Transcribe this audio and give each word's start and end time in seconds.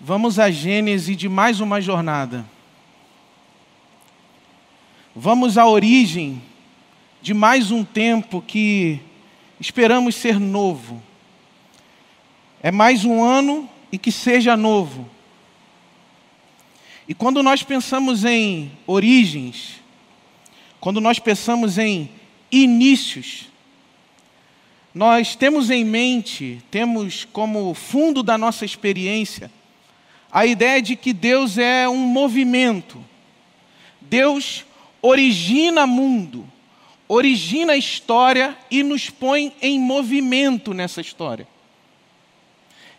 Vamos 0.00 0.38
à 0.38 0.48
gênese 0.48 1.16
de 1.16 1.28
mais 1.28 1.58
uma 1.58 1.80
jornada. 1.80 2.46
Vamos 5.14 5.58
à 5.58 5.66
origem 5.66 6.40
de 7.20 7.34
mais 7.34 7.72
um 7.72 7.82
tempo 7.84 8.40
que 8.40 9.00
esperamos 9.58 10.14
ser 10.14 10.38
novo. 10.38 11.02
É 12.62 12.70
mais 12.70 13.04
um 13.04 13.24
ano 13.24 13.68
e 13.90 13.98
que 13.98 14.12
seja 14.12 14.56
novo. 14.56 15.08
E 17.08 17.12
quando 17.12 17.42
nós 17.42 17.64
pensamos 17.64 18.24
em 18.24 18.70
origens, 18.86 19.80
quando 20.78 21.00
nós 21.00 21.18
pensamos 21.18 21.76
em 21.76 22.08
inícios, 22.52 23.48
nós 24.94 25.34
temos 25.34 25.70
em 25.70 25.82
mente, 25.82 26.62
temos 26.70 27.24
como 27.24 27.74
fundo 27.74 28.22
da 28.22 28.38
nossa 28.38 28.64
experiência, 28.64 29.50
a 30.30 30.44
ideia 30.46 30.80
de 30.82 30.94
que 30.94 31.12
Deus 31.12 31.58
é 31.58 31.88
um 31.88 31.96
movimento. 31.96 33.02
Deus 34.00 34.64
origina 35.00 35.86
mundo, 35.86 36.46
origina 37.06 37.76
história 37.76 38.56
e 38.70 38.82
nos 38.82 39.10
põe 39.10 39.54
em 39.60 39.78
movimento 39.78 40.74
nessa 40.74 41.00
história. 41.00 41.46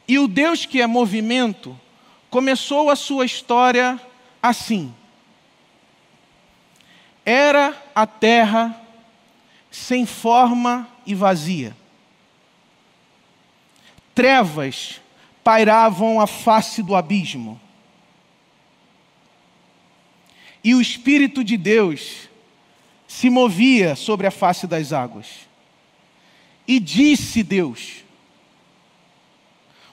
E 0.07 0.17
o 0.17 0.27
Deus 0.27 0.65
que 0.65 0.81
é 0.81 0.87
movimento 0.87 1.79
começou 2.29 2.89
a 2.89 2.95
sua 2.95 3.25
história 3.25 3.99
assim. 4.41 4.93
Era 7.25 7.75
a 7.93 8.07
terra 8.07 8.81
sem 9.69 10.05
forma 10.05 10.87
e 11.05 11.13
vazia. 11.13 11.75
Trevas 14.15 14.99
pairavam 15.49 16.21
a 16.21 16.27
face 16.27 16.83
do 16.83 16.95
abismo. 16.95 17.59
E 20.63 20.75
o 20.75 20.79
Espírito 20.79 21.43
de 21.43 21.57
Deus 21.57 22.29
se 23.07 23.31
movia 23.31 23.95
sobre 23.95 24.27
a 24.27 24.31
face 24.31 24.67
das 24.67 24.93
águas. 24.93 25.25
E 26.67 26.79
disse 26.79 27.41
Deus, 27.41 28.03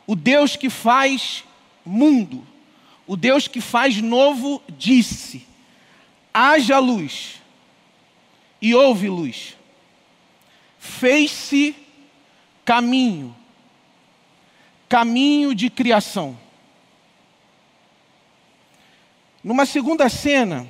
o 0.07 0.15
Deus 0.15 0.57
que 0.57 0.69
faz 0.69 1.43
mundo, 1.87 2.47
o 3.07 3.17
Deus 3.17 3.49
que 3.49 3.63
faz 3.63 3.97
novo, 4.03 4.63
disse: 4.77 5.47
haja 6.35 6.79
luz, 6.79 7.41
e 8.61 8.75
houve 8.75 9.09
luz. 9.09 9.57
Fez-se 10.79 11.75
caminho 12.63 13.35
caminho 14.89 15.55
de 15.55 15.69
criação. 15.71 16.39
Numa 19.43 19.65
segunda 19.65 20.09
cena, 20.09 20.69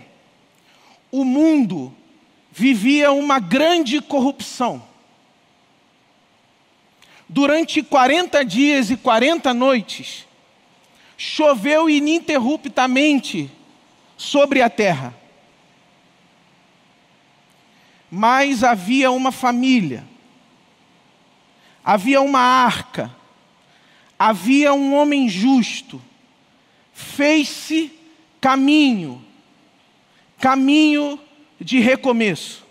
o 1.10 1.24
mundo 1.24 1.94
vivia 2.52 3.12
uma 3.12 3.38
grande 3.38 4.00
corrupção. 4.00 4.82
Durante 7.28 7.82
40 7.82 8.44
dias 8.44 8.90
e 8.90 8.96
40 8.96 9.52
noites, 9.52 10.26
choveu 11.16 11.88
ininterruptamente 11.88 13.50
sobre 14.16 14.62
a 14.62 14.70
terra. 14.70 15.14
Mas 18.10 18.62
havia 18.62 19.10
uma 19.10 19.32
família, 19.32 20.04
havia 21.84 22.20
uma 22.20 22.40
arca, 22.40 23.10
havia 24.18 24.72
um 24.72 24.94
homem 24.94 25.28
justo, 25.28 26.00
fez-se 26.92 27.92
caminho, 28.40 29.22
caminho 30.38 31.20
de 31.60 31.78
recomeço. 31.80 32.64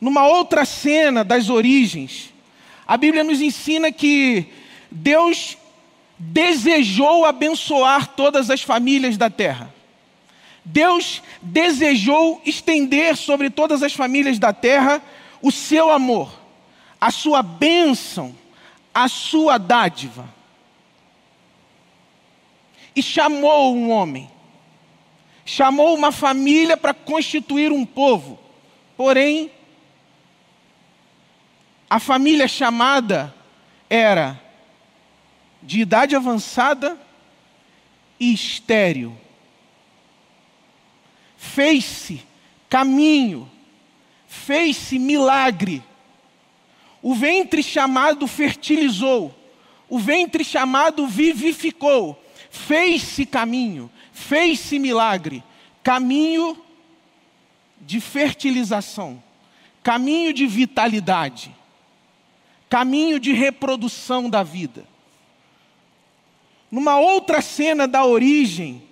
Numa 0.00 0.26
outra 0.26 0.64
cena 0.64 1.24
das 1.24 1.48
origens, 1.48 2.32
a 2.86 2.96
Bíblia 2.96 3.24
nos 3.24 3.40
ensina 3.40 3.90
que 3.90 4.46
Deus 4.90 5.56
desejou 6.18 7.24
abençoar 7.24 8.08
todas 8.08 8.50
as 8.50 8.62
famílias 8.62 9.16
da 9.16 9.30
terra. 9.30 9.74
Deus 10.64 11.22
desejou 11.40 12.42
estender 12.44 13.16
sobre 13.16 13.48
todas 13.48 13.82
as 13.82 13.94
famílias 13.94 14.38
da 14.38 14.52
terra 14.52 15.02
o 15.40 15.52
seu 15.52 15.90
amor, 15.90 16.32
a 17.00 17.10
sua 17.10 17.42
bênção 17.42 18.34
a 18.96 19.08
sua 19.08 19.58
dádiva. 19.58 20.26
E 22.94 23.02
chamou 23.02 23.76
um 23.76 23.90
homem, 23.90 24.30
chamou 25.44 25.94
uma 25.94 26.10
família 26.10 26.78
para 26.78 26.94
constituir 26.94 27.70
um 27.70 27.84
povo. 27.84 28.38
Porém, 28.96 29.50
a 31.90 32.00
família 32.00 32.48
chamada 32.48 33.34
era 33.90 34.40
de 35.62 35.82
idade 35.82 36.16
avançada 36.16 36.98
e 38.18 38.32
estéril. 38.32 39.14
Fez-se 41.36 42.24
caminho, 42.66 43.46
fez-se 44.26 44.98
milagre 44.98 45.84
o 47.06 47.14
ventre 47.14 47.62
chamado 47.62 48.26
fertilizou, 48.26 49.32
o 49.88 49.96
ventre 49.96 50.42
chamado 50.42 51.06
vivificou, 51.06 52.20
fez-se 52.50 53.24
caminho, 53.24 53.88
fez-se 54.12 54.76
milagre, 54.76 55.40
caminho 55.84 56.60
de 57.80 58.00
fertilização, 58.00 59.22
caminho 59.84 60.32
de 60.32 60.48
vitalidade, 60.48 61.54
caminho 62.68 63.20
de 63.20 63.32
reprodução 63.32 64.28
da 64.28 64.42
vida. 64.42 64.84
Numa 66.68 66.98
outra 66.98 67.40
cena 67.40 67.86
da 67.86 68.04
origem, 68.04 68.82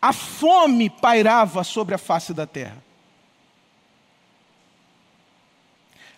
a 0.00 0.14
fome 0.14 0.88
pairava 0.88 1.62
sobre 1.62 1.94
a 1.94 1.98
face 1.98 2.32
da 2.32 2.46
terra. 2.46 2.82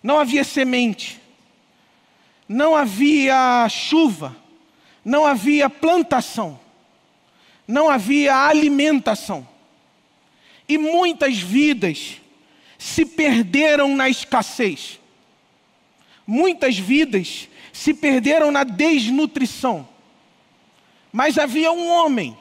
Não 0.01 0.19
havia 0.19 0.43
semente, 0.43 1.19
não 2.47 2.75
havia 2.75 3.67
chuva, 3.69 4.35
não 5.03 5.25
havia 5.25 5.69
plantação, 5.69 6.59
não 7.67 7.89
havia 7.89 8.35
alimentação. 8.35 9.47
E 10.67 10.77
muitas 10.77 11.37
vidas 11.37 12.21
se 12.77 13.05
perderam 13.05 13.95
na 13.95 14.09
escassez. 14.09 14.99
Muitas 16.25 16.77
vidas 16.77 17.47
se 17.71 17.93
perderam 17.93 18.51
na 18.51 18.63
desnutrição. 18.63 19.87
Mas 21.11 21.37
havia 21.37 21.71
um 21.71 21.89
homem 21.89 22.37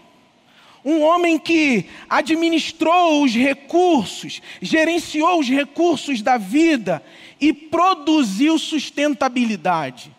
um 0.87 1.03
homem 1.03 1.37
que 1.37 1.87
administrou 2.09 3.25
os 3.25 3.35
recursos, 3.35 4.41
gerenciou 4.63 5.41
os 5.41 5.49
recursos 5.49 6.23
da 6.23 6.39
vida 6.39 7.03
e 7.41 7.53
produziu 7.53 8.57
sustentabilidade, 8.57 10.15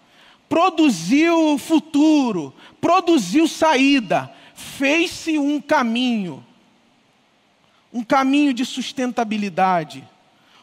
produziu 0.49 1.57
futuro, 1.57 2.53
produziu 2.81 3.47
saída, 3.47 4.29
fez-se 4.53 5.39
um 5.39 5.61
caminho, 5.61 6.45
um 7.93 8.03
caminho 8.03 8.53
de 8.53 8.65
sustentabilidade, 8.65 10.03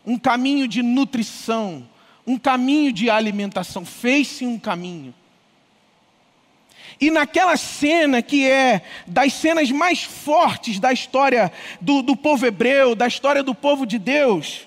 um 0.05 0.19
caminho 0.19 0.69
de 0.69 0.83
nutrição, 0.83 1.89
um 2.27 2.39
caminho 2.39 2.93
de 2.93 3.09
alimentação, 3.09 3.87
fez-se 3.87 4.45
um 4.45 4.59
caminho. 4.59 5.15
E 7.01 7.11
naquela 7.11 7.57
cena 7.57 8.23
que 8.23 8.49
é 8.49 8.83
das 9.07 9.33
cenas 9.33 9.71
mais 9.71 10.03
fortes 10.05 10.79
da 10.79 10.93
história 10.93 11.53
do, 11.81 12.03
do 12.03 12.17
povo 12.17 12.47
hebreu, 12.47 12.95
da 12.95 13.07
história 13.07 13.43
do 13.43 13.55
povo 13.55 13.85
de 13.85 13.99
Deus, 13.99 14.67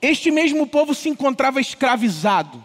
este 0.00 0.30
mesmo 0.30 0.66
povo 0.66 0.94
se 0.94 1.08
encontrava 1.08 1.60
escravizado. 1.60 2.64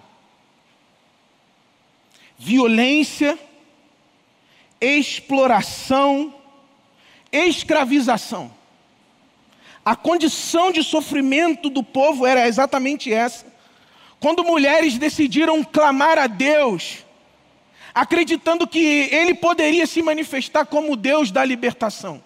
Violência, 2.37 3.37
exploração, 4.79 6.33
escravização. 7.31 8.53
A 9.83 9.95
condição 9.95 10.71
de 10.71 10.83
sofrimento 10.83 11.69
do 11.69 11.83
povo 11.83 12.25
era 12.25 12.47
exatamente 12.47 13.11
essa. 13.11 13.45
Quando 14.19 14.43
mulheres 14.43 14.97
decidiram 14.97 15.63
clamar 15.63 16.17
a 16.17 16.27
Deus, 16.27 17.02
acreditando 17.93 18.67
que 18.67 18.79
ele 19.11 19.35
poderia 19.35 19.85
se 19.85 20.01
manifestar 20.01 20.65
como 20.65 20.95
Deus 20.95 21.31
da 21.31 21.45
libertação. 21.45 22.23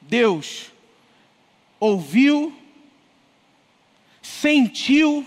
Deus 0.00 0.70
ouviu, 1.80 2.54
sentiu 4.22 5.26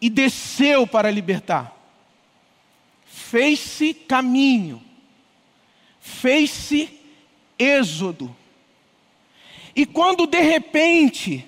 e 0.00 0.10
desceu 0.10 0.86
para 0.86 1.10
libertar. 1.10 1.76
fez-se 3.06 3.94
caminho, 3.94 4.82
fez-se 6.00 6.90
êxodo. 7.58 8.34
E 9.74 9.86
quando 9.86 10.26
de 10.26 10.40
repente 10.40 11.46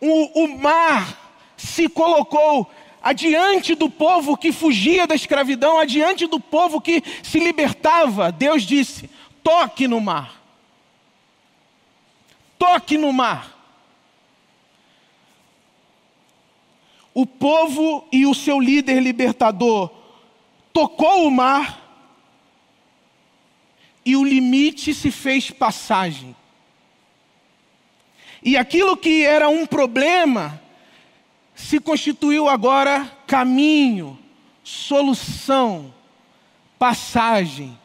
o, 0.00 0.44
o 0.44 0.58
mar 0.58 1.52
se 1.56 1.88
colocou 1.88 2.70
adiante 3.04 3.74
do 3.74 3.90
povo 3.90 4.34
que 4.34 4.50
fugia 4.50 5.06
da 5.06 5.14
escravidão, 5.14 5.78
adiante 5.78 6.26
do 6.26 6.40
povo 6.40 6.80
que 6.80 7.02
se 7.22 7.38
libertava, 7.38 8.32
Deus 8.32 8.62
disse: 8.62 9.10
toque 9.42 9.86
no 9.86 10.00
mar. 10.00 10.42
Toque 12.58 12.96
no 12.96 13.12
mar. 13.12 13.52
O 17.12 17.26
povo 17.26 18.08
e 18.10 18.24
o 18.24 18.34
seu 18.34 18.58
líder 18.58 19.00
libertador 19.00 19.90
tocou 20.72 21.26
o 21.26 21.30
mar 21.30 21.80
e 24.04 24.16
o 24.16 24.24
limite 24.24 24.94
se 24.94 25.10
fez 25.10 25.50
passagem. 25.50 26.34
E 28.42 28.56
aquilo 28.56 28.96
que 28.96 29.24
era 29.24 29.48
um 29.48 29.66
problema 29.66 30.63
se 31.64 31.80
constituiu 31.80 32.46
agora 32.46 33.10
caminho, 33.26 34.18
solução, 34.62 35.94
passagem. 36.78 37.78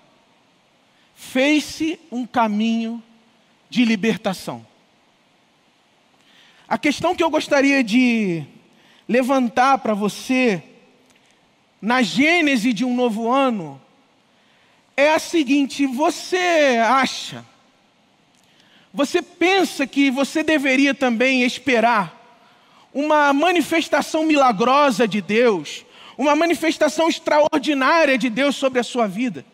Fez-se 1.15 1.97
um 2.11 2.25
caminho 2.25 3.01
de 3.69 3.85
libertação. 3.85 4.65
A 6.67 6.77
questão 6.77 7.15
que 7.15 7.23
eu 7.23 7.29
gostaria 7.29 7.81
de 7.81 8.43
levantar 9.07 9.77
para 9.77 9.93
você, 9.93 10.61
na 11.81 12.01
gênese 12.01 12.73
de 12.73 12.83
um 12.83 12.93
novo 12.93 13.31
ano, 13.31 13.81
é 14.97 15.13
a 15.13 15.19
seguinte: 15.19 15.85
você 15.85 16.81
acha 16.85 17.45
você 18.93 19.21
pensa 19.21 19.85
que 19.85 20.09
você 20.09 20.41
deveria 20.41 20.93
também 20.95 21.43
esperar 21.43 22.18
uma 22.93 23.31
manifestação 23.33 24.23
milagrosa 24.23 25.07
de 25.07 25.21
Deus, 25.21 25.85
uma 26.17 26.35
manifestação 26.35 27.07
extraordinária 27.07 28.17
de 28.17 28.29
Deus 28.29 28.55
sobre 28.55 28.79
a 28.79 28.83
sua 28.83 29.07
vida? 29.07 29.45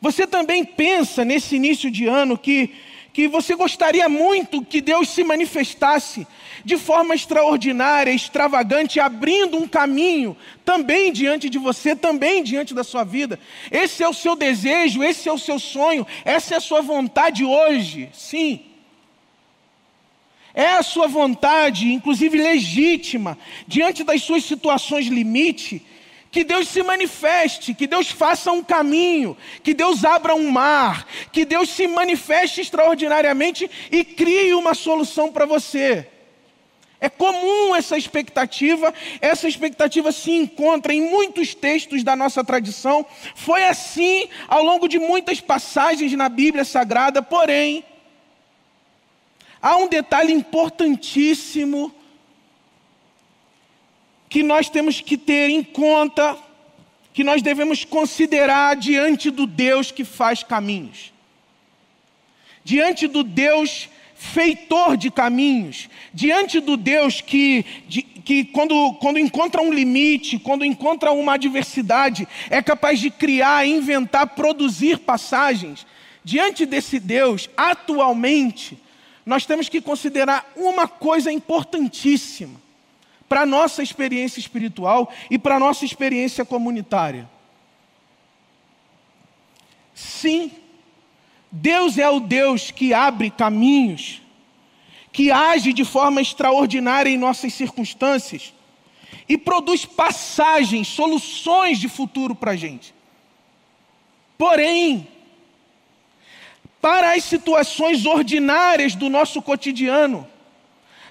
Você 0.00 0.26
também 0.26 0.64
pensa 0.64 1.24
nesse 1.24 1.56
início 1.56 1.90
de 1.90 2.06
ano 2.06 2.36
que 2.36 2.74
que 3.16 3.26
você 3.26 3.54
gostaria 3.54 4.10
muito 4.10 4.62
que 4.62 4.78
Deus 4.82 5.08
se 5.08 5.24
manifestasse 5.24 6.26
de 6.62 6.76
forma 6.76 7.14
extraordinária, 7.14 8.10
extravagante, 8.10 9.00
abrindo 9.00 9.56
um 9.56 9.66
caminho 9.66 10.36
também 10.66 11.10
diante 11.10 11.48
de 11.48 11.56
você, 11.56 11.96
também 11.96 12.42
diante 12.42 12.74
da 12.74 12.84
sua 12.84 13.04
vida. 13.04 13.40
Esse 13.70 14.02
é 14.02 14.08
o 14.08 14.12
seu 14.12 14.36
desejo, 14.36 15.02
esse 15.02 15.30
é 15.30 15.32
o 15.32 15.38
seu 15.38 15.58
sonho, 15.58 16.06
essa 16.26 16.52
é 16.52 16.56
a 16.58 16.60
sua 16.60 16.82
vontade 16.82 17.42
hoje, 17.42 18.10
sim. 18.12 18.65
É 20.56 20.70
a 20.70 20.82
sua 20.82 21.06
vontade, 21.06 21.92
inclusive 21.92 22.38
legítima, 22.38 23.36
diante 23.68 24.02
das 24.02 24.22
suas 24.22 24.42
situações 24.42 25.06
limite, 25.06 25.84
que 26.30 26.42
Deus 26.42 26.68
se 26.68 26.82
manifeste, 26.82 27.74
que 27.74 27.86
Deus 27.86 28.08
faça 28.08 28.50
um 28.50 28.64
caminho, 28.64 29.36
que 29.62 29.74
Deus 29.74 30.02
abra 30.02 30.34
um 30.34 30.50
mar, 30.50 31.06
que 31.30 31.44
Deus 31.44 31.68
se 31.68 31.86
manifeste 31.86 32.62
extraordinariamente 32.62 33.70
e 33.92 34.02
crie 34.02 34.54
uma 34.54 34.72
solução 34.72 35.30
para 35.30 35.44
você. 35.44 36.08
É 36.98 37.10
comum 37.10 37.76
essa 37.76 37.98
expectativa, 37.98 38.94
essa 39.20 39.46
expectativa 39.46 40.10
se 40.10 40.30
encontra 40.30 40.94
em 40.94 41.02
muitos 41.02 41.54
textos 41.54 42.02
da 42.02 42.16
nossa 42.16 42.42
tradição. 42.42 43.04
Foi 43.34 43.62
assim 43.64 44.26
ao 44.48 44.62
longo 44.62 44.88
de 44.88 44.98
muitas 44.98 45.38
passagens 45.38 46.12
na 46.12 46.30
Bíblia 46.30 46.64
Sagrada, 46.64 47.20
porém, 47.22 47.84
há 49.66 49.76
um 49.78 49.88
detalhe 49.88 50.32
importantíssimo 50.32 51.92
que 54.28 54.40
nós 54.40 54.68
temos 54.68 55.00
que 55.00 55.16
ter 55.16 55.50
em 55.50 55.64
conta, 55.64 56.38
que 57.12 57.24
nós 57.24 57.42
devemos 57.42 57.84
considerar 57.84 58.76
diante 58.76 59.28
do 59.28 59.44
Deus 59.44 59.90
que 59.90 60.04
faz 60.04 60.44
caminhos. 60.44 61.12
Diante 62.62 63.08
do 63.08 63.24
Deus 63.24 63.88
feitor 64.14 64.96
de 64.96 65.10
caminhos, 65.10 65.90
diante 66.14 66.60
do 66.60 66.76
Deus 66.76 67.20
que, 67.20 67.66
de, 67.88 68.02
que 68.02 68.44
quando, 68.44 68.94
quando 68.94 69.18
encontra 69.18 69.60
um 69.60 69.72
limite, 69.72 70.38
quando 70.38 70.64
encontra 70.64 71.10
uma 71.10 71.34
adversidade, 71.34 72.26
é 72.48 72.62
capaz 72.62 73.00
de 73.00 73.10
criar, 73.10 73.66
inventar, 73.66 74.28
produzir 74.28 74.98
passagens. 75.00 75.84
Diante 76.24 76.64
desse 76.64 77.00
Deus, 77.00 77.50
atualmente, 77.56 78.78
nós 79.26 79.44
temos 79.44 79.68
que 79.68 79.80
considerar 79.80 80.52
uma 80.54 80.86
coisa 80.86 81.32
importantíssima 81.32 82.60
para 83.28 83.40
a 83.40 83.46
nossa 83.46 83.82
experiência 83.82 84.38
espiritual 84.38 85.12
e 85.28 85.36
para 85.36 85.56
a 85.56 85.58
nossa 85.58 85.84
experiência 85.84 86.44
comunitária. 86.44 87.28
Sim, 89.92 90.52
Deus 91.50 91.98
é 91.98 92.08
o 92.08 92.20
Deus 92.20 92.70
que 92.70 92.94
abre 92.94 93.28
caminhos, 93.30 94.22
que 95.10 95.32
age 95.32 95.72
de 95.72 95.84
forma 95.84 96.20
extraordinária 96.20 97.10
em 97.10 97.16
nossas 97.16 97.52
circunstâncias 97.52 98.54
e 99.28 99.36
produz 99.36 99.84
passagens, 99.84 100.86
soluções 100.86 101.80
de 101.80 101.88
futuro 101.88 102.34
para 102.34 102.52
a 102.52 102.56
gente. 102.56 102.94
Porém, 104.38 105.08
para 106.80 107.14
as 107.14 107.24
situações 107.24 108.06
ordinárias 108.06 108.94
do 108.94 109.08
nosso 109.08 109.42
cotidiano, 109.42 110.26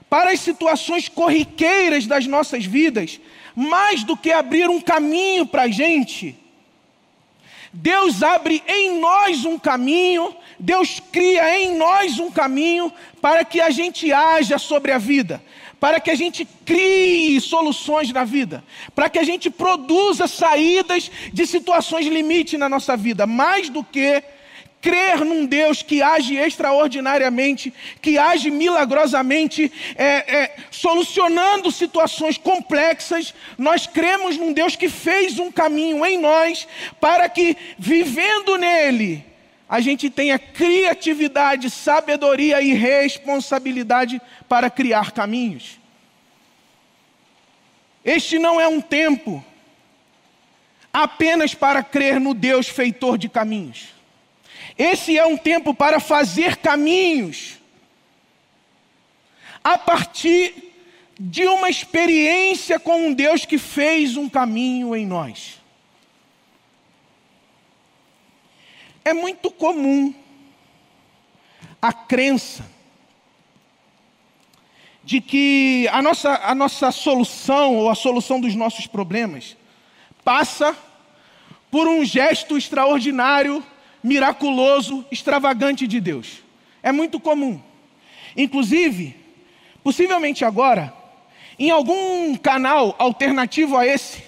para 0.09 0.31
as 0.31 0.39
situações 0.39 1.09
corriqueiras 1.09 2.06
das 2.06 2.27
nossas 2.27 2.65
vidas, 2.65 3.19
mais 3.56 4.03
do 4.03 4.15
que 4.15 4.31
abrir 4.31 4.69
um 4.69 4.79
caminho 4.79 5.45
para 5.45 5.63
a 5.63 5.67
gente, 5.67 6.38
Deus 7.77 8.23
abre 8.23 8.63
em 8.65 9.00
nós 9.00 9.44
um 9.44 9.59
caminho, 9.59 10.33
Deus 10.57 11.01
cria 11.12 11.59
em 11.59 11.75
nós 11.75 12.19
um 12.19 12.31
caminho 12.31 12.91
para 13.21 13.44
que 13.44 13.59
a 13.59 13.69
gente 13.69 14.13
haja 14.13 14.57
sobre 14.57 14.94
a 14.94 14.97
vida, 14.97 15.44
para 15.77 16.00
que 16.00 16.09
a 16.09 16.15
gente 16.15 16.47
crie 16.65 17.39
soluções 17.41 18.13
na 18.13 18.23
vida, 18.23 18.63
para 18.95 19.09
que 19.09 19.19
a 19.19 19.23
gente 19.23 19.50
produza 19.50 20.25
saídas 20.25 21.11
de 21.33 21.45
situações 21.45 22.07
limite 22.07 22.57
na 22.57 22.69
nossa 22.69 22.95
vida, 22.95 23.28
mais 23.28 23.68
do 23.68 23.83
que 23.83 24.23
crer 24.85 25.25
num 25.25 25.47
Deus 25.47 25.81
que 25.81 26.04
age 26.04 26.35
extraordinariamente, 26.35 27.73
que 27.99 28.19
age 28.19 28.51
milagrosamente, 28.51 29.71
é, 29.95 30.06
é, 30.06 30.56
solucionando 30.69 31.71
situações 31.71 32.37
complexas, 32.37 33.33
nós 33.57 33.87
cremos 33.87 34.37
num 34.37 34.54
Deus 34.54 34.75
que 34.75 34.87
fez 34.87 35.39
um 35.39 35.51
caminho 35.51 36.06
em 36.06 36.19
nós 36.19 36.68
para 37.01 37.27
que, 37.27 37.57
vivendo 37.80 38.57
nele, 38.59 39.25
a 39.68 39.80
gente 39.80 40.07
tenha 40.07 40.37
criatividade, 40.37 41.71
sabedoria 41.71 42.61
e 42.61 42.71
responsabilidade 42.71 44.21
para 44.47 44.69
criar 44.69 45.13
caminhos. 45.13 45.80
Este 48.04 48.37
não 48.37 48.61
é 48.61 48.68
um 48.68 48.80
tempo 48.80 49.44
apenas 50.94 51.56
para 51.56 51.81
crer 51.81 52.19
no 52.19 52.35
Deus 52.35 52.68
feitor 52.68 53.18
de 53.18 53.27
caminhos. 53.27 53.94
Esse 54.77 55.17
é 55.17 55.25
um 55.25 55.37
tempo 55.37 55.73
para 55.73 55.99
fazer 55.99 56.57
caminhos 56.57 57.57
a 59.63 59.77
partir 59.77 60.73
de 61.19 61.47
uma 61.47 61.69
experiência 61.69 62.79
com 62.79 63.07
um 63.07 63.13
Deus 63.13 63.45
que 63.45 63.57
fez 63.57 64.17
um 64.17 64.27
caminho 64.27 64.95
em 64.95 65.05
nós. 65.05 65.61
É 69.03 69.13
muito 69.13 69.49
comum 69.49 70.13
a 71.81 71.94
crença 71.94 72.65
de 75.03 75.21
que 75.21 75.87
a 75.91 76.01
nossa, 76.01 76.33
a 76.44 76.55
nossa 76.55 76.91
solução 76.91 77.75
ou 77.75 77.89
a 77.89 77.95
solução 77.95 78.41
dos 78.41 78.55
nossos 78.55 78.87
problemas 78.87 79.55
passa 80.23 80.75
por 81.69 81.87
um 81.87 82.03
gesto 82.03 82.57
extraordinário 82.57 83.63
miraculoso, 84.06 85.04
extravagante 85.12 85.88
de 85.88 86.00
Deus. 86.00 86.44
É 86.83 86.92
muito 86.92 87.19
comum. 87.19 87.59
Inclusive, 88.38 89.16
possivelmente 89.83 90.45
agora, 90.45 90.94
em 91.57 91.71
algum 91.71 92.35
canal 92.38 92.95
alternativo 93.00 93.76
a 93.76 93.88
esse, 93.88 94.24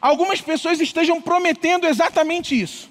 algumas 0.00 0.40
pessoas 0.40 0.80
estejam 0.80 1.20
prometendo 1.20 1.86
exatamente 1.86 2.58
isso. 2.58 2.90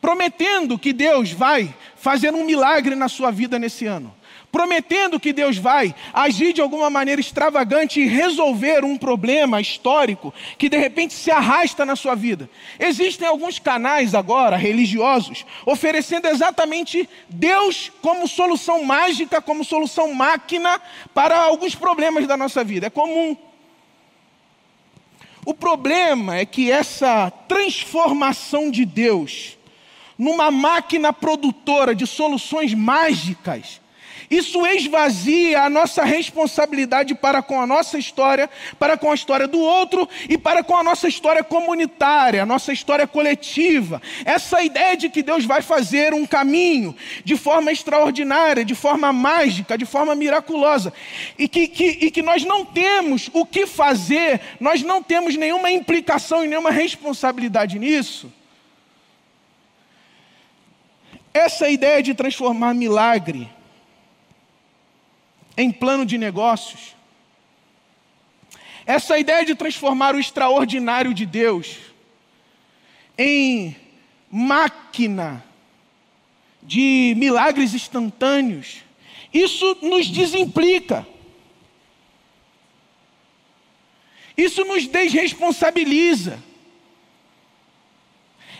Prometendo 0.00 0.78
que 0.78 0.94
Deus 0.94 1.30
vai 1.30 1.74
fazer 1.94 2.32
um 2.32 2.44
milagre 2.44 2.94
na 2.94 3.08
sua 3.08 3.30
vida 3.30 3.58
nesse 3.58 3.84
ano 3.84 4.14
prometendo 4.56 5.20
que 5.20 5.34
Deus 5.34 5.58
vai 5.58 5.94
agir 6.14 6.54
de 6.54 6.62
alguma 6.62 6.88
maneira 6.88 7.20
extravagante 7.20 8.00
e 8.00 8.06
resolver 8.06 8.86
um 8.86 8.96
problema 8.96 9.60
histórico 9.60 10.32
que 10.56 10.70
de 10.70 10.78
repente 10.78 11.12
se 11.12 11.30
arrasta 11.30 11.84
na 11.84 11.94
sua 11.94 12.14
vida. 12.14 12.48
Existem 12.80 13.28
alguns 13.28 13.58
canais 13.58 14.14
agora, 14.14 14.56
religiosos, 14.56 15.44
oferecendo 15.66 16.26
exatamente 16.26 17.06
Deus 17.28 17.92
como 18.00 18.26
solução 18.26 18.82
mágica, 18.82 19.42
como 19.42 19.62
solução 19.62 20.14
máquina 20.14 20.80
para 21.12 21.38
alguns 21.38 21.74
problemas 21.74 22.26
da 22.26 22.34
nossa 22.34 22.64
vida. 22.64 22.86
É 22.86 22.90
comum. 22.90 23.36
O 25.44 25.52
problema 25.52 26.38
é 26.38 26.46
que 26.46 26.72
essa 26.72 27.30
transformação 27.46 28.70
de 28.70 28.86
Deus 28.86 29.58
numa 30.16 30.50
máquina 30.50 31.12
produtora 31.12 31.94
de 31.94 32.06
soluções 32.06 32.72
mágicas, 32.72 33.82
isso 34.30 34.66
esvazia 34.66 35.62
a 35.62 35.70
nossa 35.70 36.04
responsabilidade 36.04 37.14
para 37.14 37.42
com 37.42 37.60
a 37.60 37.66
nossa 37.66 37.98
história, 37.98 38.50
para 38.78 38.96
com 38.96 39.10
a 39.10 39.14
história 39.14 39.46
do 39.46 39.58
outro 39.58 40.08
e 40.28 40.36
para 40.36 40.64
com 40.64 40.76
a 40.76 40.82
nossa 40.82 41.06
história 41.08 41.44
comunitária, 41.44 42.42
a 42.42 42.46
nossa 42.46 42.72
história 42.72 43.06
coletiva. 43.06 44.02
Essa 44.24 44.62
ideia 44.62 44.96
de 44.96 45.08
que 45.08 45.22
Deus 45.22 45.44
vai 45.44 45.62
fazer 45.62 46.12
um 46.12 46.26
caminho 46.26 46.94
de 47.24 47.36
forma 47.36 47.70
extraordinária, 47.70 48.64
de 48.64 48.74
forma 48.74 49.12
mágica, 49.12 49.78
de 49.78 49.84
forma 49.84 50.14
miraculosa, 50.14 50.92
e 51.38 51.48
que, 51.48 51.68
que, 51.68 51.98
e 52.02 52.10
que 52.10 52.22
nós 52.22 52.44
não 52.44 52.64
temos 52.64 53.30
o 53.32 53.46
que 53.46 53.66
fazer, 53.66 54.40
nós 54.58 54.82
não 54.82 55.02
temos 55.02 55.36
nenhuma 55.36 55.70
implicação 55.70 56.44
e 56.44 56.48
nenhuma 56.48 56.70
responsabilidade 56.70 57.78
nisso. 57.78 58.32
Essa 61.32 61.68
ideia 61.68 62.02
de 62.02 62.14
transformar 62.14 62.72
milagre 62.72 63.48
em 65.56 65.70
plano 65.70 66.04
de 66.04 66.18
negócios. 66.18 66.94
Essa 68.84 69.18
ideia 69.18 69.44
de 69.44 69.54
transformar 69.54 70.14
o 70.14 70.20
extraordinário 70.20 71.12
de 71.12 71.26
Deus 71.26 71.76
em 73.18 73.74
máquina 74.30 75.44
de 76.62 77.14
milagres 77.16 77.74
instantâneos, 77.74 78.82
isso 79.32 79.78
nos 79.82 80.08
desimplica. 80.08 81.06
Isso 84.36 84.64
nos 84.64 84.86
desresponsabiliza. 84.86 86.38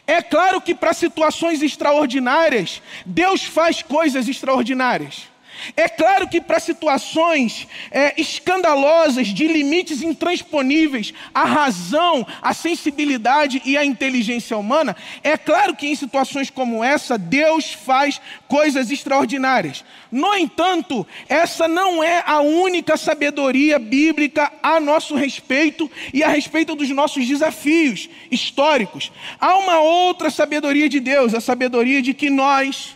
É 0.07 0.23
claro 0.23 0.61
que 0.61 0.75
para 0.75 0.95
situações 0.95 1.63
extraordinárias, 1.63 2.81
Deus 3.05 3.45
faz 3.45 3.83
coisas 3.83 4.29
extraordinárias. 4.29 5.29
É 5.77 5.89
claro 5.89 6.29
que 6.29 6.41
para 6.41 6.61
situações 6.61 7.67
é, 7.91 8.21
escandalosas, 8.21 9.29
de 9.29 9.47
limites 9.47 10.03
intransponíveis, 10.03 11.13
a 11.35 11.45
razão, 11.45 12.27
a 12.41 12.55
sensibilidade 12.55 13.63
e 13.65 13.77
a 13.77 13.85
inteligência 13.85 14.57
humana, 14.57 14.97
é 15.23 15.37
claro 15.37 15.75
que 15.75 15.87
em 15.87 15.95
situações 15.95 16.51
como 16.51 16.83
essa, 16.83 17.19
Deus 17.19 17.73
faz 17.73 18.21
coisas 18.49 18.91
extraordinárias. 18.91 19.85
No 20.11 20.35
entanto, 20.35 21.07
essa 21.29 21.69
não 21.69 22.03
é 22.03 22.23
a 22.27 22.41
única 22.41 22.97
sabedoria 22.97 23.79
bíblica 23.79 24.53
a 24.63 24.81
nosso 24.81 25.15
respeito 25.15 25.91
e 26.13 26.23
a 26.23 26.29
respeito 26.29 26.75
dos 26.75 26.89
nossos 26.91 27.27
desafios 27.27 28.09
históricos. 28.31 29.13
Há 29.41 29.57
uma 29.57 29.79
outra 29.81 30.31
sabedoria 30.31 30.89
de 30.89 31.01
Deus, 31.01 31.35
a 31.35 31.41
sabedoria 31.41 32.01
de 32.01 32.15
que 32.15 32.31
nós 32.31 32.96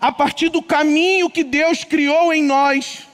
a 0.00 0.12
partir 0.12 0.48
do 0.48 0.62
caminho 0.62 1.30
que 1.30 1.42
Deus 1.42 1.84
criou 1.84 2.32
em 2.32 2.42
nós, 2.42 3.06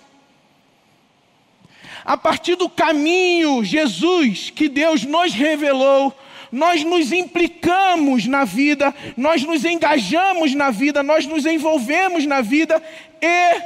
a 2.04 2.16
partir 2.16 2.54
do 2.56 2.68
caminho, 2.68 3.64
Jesus, 3.64 4.50
que 4.50 4.68
Deus 4.68 5.04
nos 5.04 5.32
revelou, 5.32 6.14
nós 6.52 6.84
nos 6.84 7.10
implicamos 7.12 8.26
na 8.26 8.44
vida, 8.44 8.94
nós 9.16 9.42
nos 9.42 9.64
engajamos 9.64 10.54
na 10.54 10.70
vida, 10.70 11.02
nós 11.02 11.26
nos 11.26 11.46
envolvemos 11.46 12.26
na 12.26 12.42
vida 12.42 12.82
e 13.20 13.62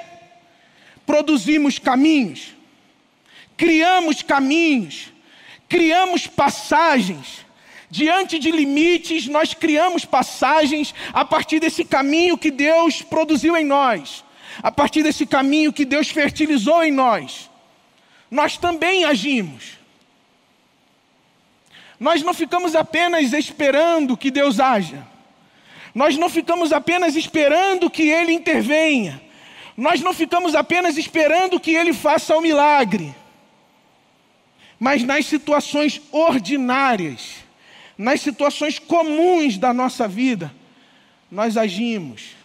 produzimos 1.05 1.79
caminhos, 1.79 2.55
criamos 3.57 4.23
caminhos, 4.23 5.13
criamos 5.69 6.27
passagens 6.29 7.48
Diante 7.91 8.39
de 8.39 8.51
limites, 8.51 9.27
nós 9.27 9.55
criamos 9.55 10.05
passagens 10.05 10.95
a 11.13 11.25
partir 11.25 11.59
desse 11.59 11.85
caminho 11.85 12.37
que 12.37 12.51
Deus 12.51 13.01
produziu 13.01 13.57
em 13.57 13.65
nós, 13.65 14.25
a 14.63 14.71
partir 14.71 15.03
desse 15.03 15.25
caminho 15.25 15.73
que 15.73 15.85
Deus 15.85 16.09
fertilizou 16.09 16.85
em 16.85 16.93
nós. 16.93 17.49
Nós 18.31 18.59
também 18.59 19.05
agimos. 19.05 19.79
Nós 21.99 22.23
não 22.23 22.35
ficamos 22.35 22.77
apenas 22.77 23.33
esperando 23.33 24.17
que 24.17 24.31
Deus 24.31 24.61
haja. 24.61 25.07
Nós 25.95 26.17
não 26.17 26.29
ficamos 26.29 26.73
apenas 26.73 27.17
esperando 27.17 27.91
que 27.91 28.03
Ele 28.03 28.33
intervenha. 28.33 29.21
Nós 29.77 30.01
não 30.01 30.13
ficamos 30.13 30.55
apenas 30.55 30.99
esperando 30.99 31.59
que 31.59 31.75
Ele 31.75 31.93
faça 31.93 32.35
o 32.35 32.39
um 32.39 32.43
milagre. 32.43 33.15
Mas 34.79 35.03
nas 35.03 35.27
situações 35.27 36.01
ordinárias, 36.13 37.48
nas 37.99 38.21
situações 38.21 38.79
comuns 38.79 39.59
da 39.59 39.75
nossa 39.75 40.07
vida, 40.07 40.55
nós 41.29 41.57
agimos. 41.57 42.37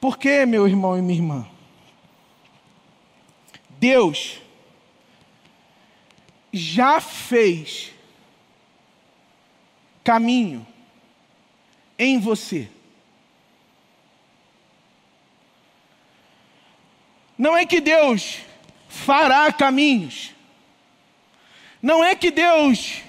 Por 0.00 0.16
quê, 0.16 0.46
meu 0.46 0.68
irmão 0.68 0.96
e 0.96 1.02
minha 1.02 1.18
irmã? 1.18 1.48
Deus 3.70 4.40
já 6.52 7.00
fez 7.00 7.92
caminho 10.04 10.64
em 11.98 12.20
você. 12.20 12.70
Não 17.36 17.56
é 17.56 17.66
que 17.66 17.80
Deus 17.80 18.38
fará 18.88 19.52
caminhos. 19.52 20.35
Não 21.86 22.02
é 22.02 22.16
que 22.16 22.32
Deus 22.32 23.00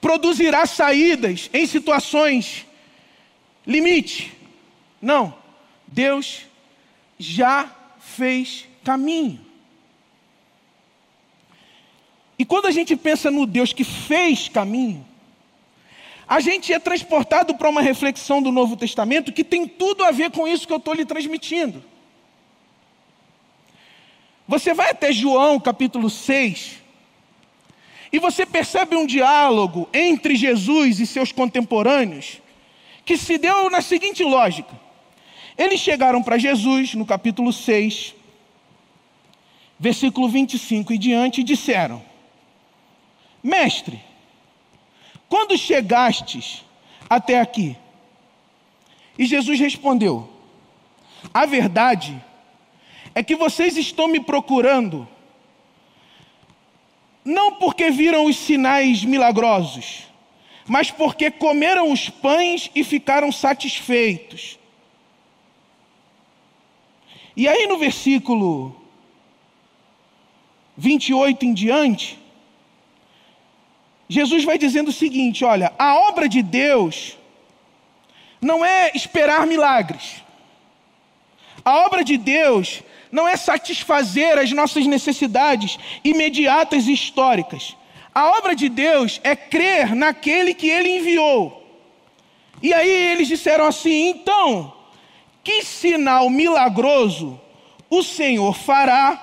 produzirá 0.00 0.66
saídas 0.66 1.48
em 1.52 1.64
situações 1.68 2.66
limite. 3.64 4.36
Não. 5.00 5.32
Deus 5.86 6.42
já 7.16 7.72
fez 8.00 8.66
caminho. 8.82 9.38
E 12.36 12.44
quando 12.44 12.66
a 12.66 12.72
gente 12.72 12.96
pensa 12.96 13.30
no 13.30 13.46
Deus 13.46 13.72
que 13.72 13.84
fez 13.84 14.48
caminho, 14.48 15.06
a 16.26 16.40
gente 16.40 16.72
é 16.72 16.80
transportado 16.80 17.54
para 17.54 17.70
uma 17.70 17.80
reflexão 17.80 18.42
do 18.42 18.50
Novo 18.50 18.76
Testamento 18.76 19.32
que 19.32 19.44
tem 19.44 19.68
tudo 19.68 20.02
a 20.02 20.10
ver 20.10 20.32
com 20.32 20.48
isso 20.48 20.66
que 20.66 20.72
eu 20.72 20.78
estou 20.78 20.94
lhe 20.94 21.04
transmitindo. 21.04 21.84
Você 24.48 24.74
vai 24.74 24.90
até 24.90 25.12
João 25.12 25.60
capítulo 25.60 26.10
6, 26.10 26.81
e 28.12 28.18
você 28.18 28.44
percebe 28.44 28.94
um 28.94 29.06
diálogo 29.06 29.88
entre 29.92 30.36
Jesus 30.36 31.00
e 31.00 31.06
seus 31.06 31.32
contemporâneos 31.32 32.42
que 33.04 33.16
se 33.16 33.38
deu 33.38 33.70
na 33.70 33.80
seguinte 33.80 34.22
lógica. 34.22 34.78
Eles 35.56 35.80
chegaram 35.80 36.22
para 36.22 36.38
Jesus, 36.38 36.94
no 36.94 37.06
capítulo 37.06 37.52
6, 37.52 38.14
versículo 39.78 40.28
25 40.28 40.92
e 40.92 40.98
diante, 40.98 41.40
e 41.40 41.44
disseram: 41.44 42.02
Mestre, 43.42 44.00
quando 45.28 45.56
chegastes 45.56 46.64
até 47.08 47.40
aqui? 47.40 47.76
E 49.18 49.24
Jesus 49.24 49.58
respondeu: 49.58 50.30
A 51.32 51.46
verdade 51.46 52.22
é 53.14 53.22
que 53.22 53.36
vocês 53.36 53.76
estão 53.76 54.06
me 54.06 54.20
procurando 54.20 55.08
não 57.24 57.54
porque 57.54 57.90
viram 57.90 58.26
os 58.26 58.36
sinais 58.36 59.04
milagrosos, 59.04 60.08
mas 60.66 60.90
porque 60.90 61.30
comeram 61.30 61.92
os 61.92 62.08
pães 62.08 62.70
e 62.74 62.82
ficaram 62.82 63.30
satisfeitos. 63.30 64.58
E 67.36 67.48
aí 67.48 67.66
no 67.66 67.78
versículo 67.78 68.76
28 70.76 71.46
em 71.46 71.54
diante, 71.54 72.18
Jesus 74.08 74.44
vai 74.44 74.58
dizendo 74.58 74.88
o 74.88 74.92
seguinte: 74.92 75.44
olha, 75.44 75.72
a 75.78 75.94
obra 75.94 76.28
de 76.28 76.42
Deus 76.42 77.16
não 78.40 78.64
é 78.64 78.90
esperar 78.94 79.46
milagres. 79.46 80.22
A 81.64 81.86
obra 81.86 82.02
de 82.02 82.16
Deus 82.16 82.82
não 83.12 83.28
é 83.28 83.36
satisfazer 83.36 84.38
as 84.38 84.50
nossas 84.52 84.86
necessidades 84.86 85.78
imediatas 86.02 86.86
e 86.86 86.94
históricas. 86.94 87.76
A 88.14 88.38
obra 88.38 88.56
de 88.56 88.70
Deus 88.70 89.20
é 89.22 89.36
crer 89.36 89.94
naquele 89.94 90.54
que 90.54 90.68
ele 90.68 90.96
enviou. 90.96 91.60
E 92.62 92.72
aí 92.72 92.88
eles 92.88 93.28
disseram 93.28 93.66
assim: 93.66 94.08
então, 94.08 94.72
Que 95.44 95.62
sinal 95.62 96.30
milagroso 96.30 97.38
o 97.90 98.02
Senhor 98.02 98.54
fará 98.54 99.20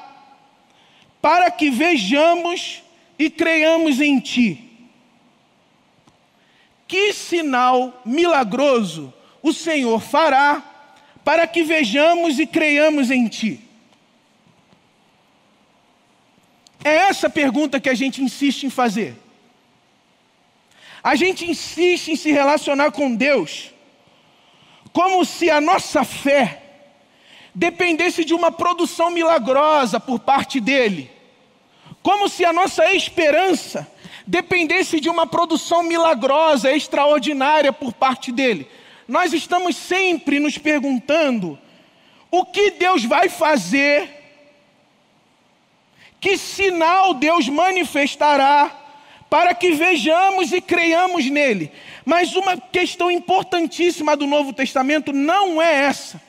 para 1.20 1.50
que 1.50 1.72
vejamos 1.72 2.84
e 3.18 3.30
creiamos 3.30 4.00
em 4.00 4.20
Ti? 4.20 4.66
Que 6.88 7.12
sinal 7.12 8.02
milagroso 8.06 9.12
o 9.42 9.52
Senhor 9.52 10.00
fará 10.00 10.64
para 11.24 11.48
que 11.48 11.64
vejamos 11.64 12.40
e 12.40 12.46
creiamos 12.46 13.10
em 13.10 13.28
Ti? 13.28 13.69
É 16.84 16.96
essa 17.10 17.30
pergunta 17.30 17.80
que 17.80 17.90
a 17.90 17.94
gente 17.94 18.22
insiste 18.22 18.64
em 18.64 18.70
fazer. 18.70 19.16
A 21.04 21.16
gente 21.16 21.50
insiste 21.50 22.10
em 22.10 22.16
se 22.16 22.32
relacionar 22.32 22.92
com 22.92 23.16
Deus 23.16 23.72
como 24.92 25.24
se 25.24 25.50
a 25.50 25.62
nossa 25.62 26.04
fé 26.04 26.64
dependesse 27.54 28.26
de 28.26 28.34
uma 28.34 28.52
produção 28.52 29.12
milagrosa 29.12 30.00
por 30.00 30.20
parte 30.20 30.60
dele, 30.60 31.10
como 32.02 32.28
se 32.28 32.44
a 32.44 32.54
nossa 32.54 32.94
esperança 32.94 33.88
dependesse 34.26 35.00
de 35.00 35.10
uma 35.10 35.26
produção 35.26 35.84
milagrosa, 35.84 36.72
extraordinária 36.72 37.74
por 37.74 37.94
parte 37.94 38.32
dele. 38.32 38.68
Nós 39.08 39.34
estamos 39.34 39.76
sempre 39.76 40.40
nos 40.40 40.58
perguntando 40.58 41.58
o 42.30 42.46
que 42.46 42.72
Deus 42.72 43.04
vai 43.04 43.28
fazer, 43.28 44.19
que 46.20 46.38
sinal 46.38 47.14
Deus 47.14 47.48
manifestará 47.48 48.76
para 49.30 49.54
que 49.54 49.72
vejamos 49.72 50.52
e 50.52 50.60
creiamos 50.60 51.30
nele. 51.30 51.72
Mas 52.04 52.36
uma 52.36 52.58
questão 52.58 53.12
importantíssima 53.12 54.18
do 54.18 54.26
Novo 54.26 54.52
Testamento 54.52 55.14
não 55.14 55.62
é 55.62 55.86
essa. 55.86 56.20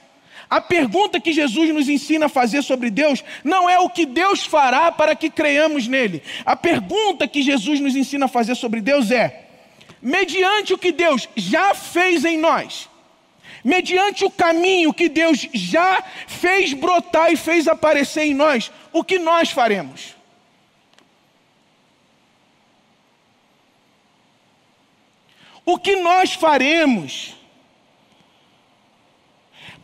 A 0.51 0.61
pergunta 0.61 1.21
que 1.21 1.33
Jesus 1.33 1.73
nos 1.73 1.89
ensina 1.89 2.27
a 2.27 2.29
fazer 2.29 2.63
sobre 2.63 2.91
Deus 2.91 3.23
não 3.45 3.71
é 3.71 3.79
o 3.79 3.89
que 3.89 4.05
Deus 4.05 4.45
fará 4.45 4.91
para 4.91 5.15
que 5.15 5.31
creiamos 5.31 5.87
nele. 5.87 6.23
A 6.45 6.57
pergunta 6.57 7.29
que 7.29 7.41
Jesus 7.41 7.79
nos 7.79 7.95
ensina 7.95 8.25
a 8.25 8.29
fazer 8.29 8.57
sobre 8.57 8.81
Deus 8.81 9.13
é: 9.13 9.45
mediante 10.03 10.75
o 10.75 10.79
que 10.79 10.91
Deus 10.91 11.29
já 11.37 11.73
fez 11.73 12.25
em 12.25 12.37
nós, 12.37 12.89
mediante 13.65 14.25
o 14.25 14.31
caminho 14.31 14.95
que 14.95 15.09
Deus 15.09 15.49
já 15.53 16.03
fez 16.27 16.73
brotar 16.73 17.33
e 17.33 17.37
fez 17.37 17.69
aparecer 17.69 18.23
em 18.23 18.35
nós, 18.35 18.71
o 18.93 19.05
que 19.05 19.19
nós 19.19 19.51
faremos? 19.51 20.17
O 25.65 25.79
que 25.79 25.97
nós 25.97 26.33
faremos 26.33 27.37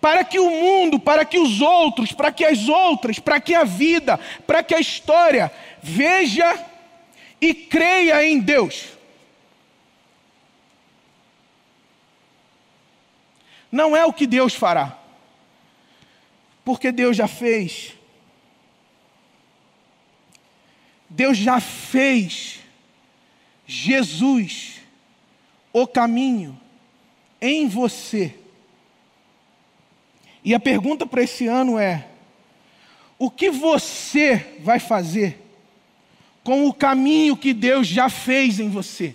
para 0.00 0.24
que 0.24 0.38
o 0.38 0.50
mundo, 0.50 0.98
para 0.98 1.24
que 1.24 1.38
os 1.38 1.60
outros, 1.60 2.12
para 2.12 2.32
que 2.32 2.44
as 2.44 2.68
outras, 2.68 3.18
para 3.18 3.40
que 3.40 3.54
a 3.54 3.64
vida, 3.64 4.18
para 4.46 4.62
que 4.62 4.74
a 4.74 4.80
história 4.80 5.50
veja 5.82 6.64
e 7.40 7.52
creia 7.54 8.24
em 8.24 8.38
Deus? 8.38 8.95
Não 13.76 13.94
é 13.94 14.06
o 14.06 14.12
que 14.12 14.26
Deus 14.26 14.54
fará, 14.54 14.98
porque 16.64 16.90
Deus 16.90 17.14
já 17.14 17.28
fez. 17.28 17.92
Deus 21.10 21.36
já 21.36 21.60
fez 21.60 22.60
Jesus 23.66 24.80
o 25.74 25.86
caminho 25.86 26.58
em 27.38 27.68
você. 27.68 28.34
E 30.42 30.54
a 30.54 30.58
pergunta 30.58 31.04
para 31.04 31.22
esse 31.22 31.46
ano 31.46 31.78
é: 31.78 32.08
o 33.18 33.30
que 33.30 33.50
você 33.50 34.56
vai 34.60 34.80
fazer 34.80 35.38
com 36.42 36.66
o 36.66 36.72
caminho 36.72 37.36
que 37.36 37.52
Deus 37.52 37.86
já 37.86 38.08
fez 38.08 38.58
em 38.58 38.70
você? 38.70 39.14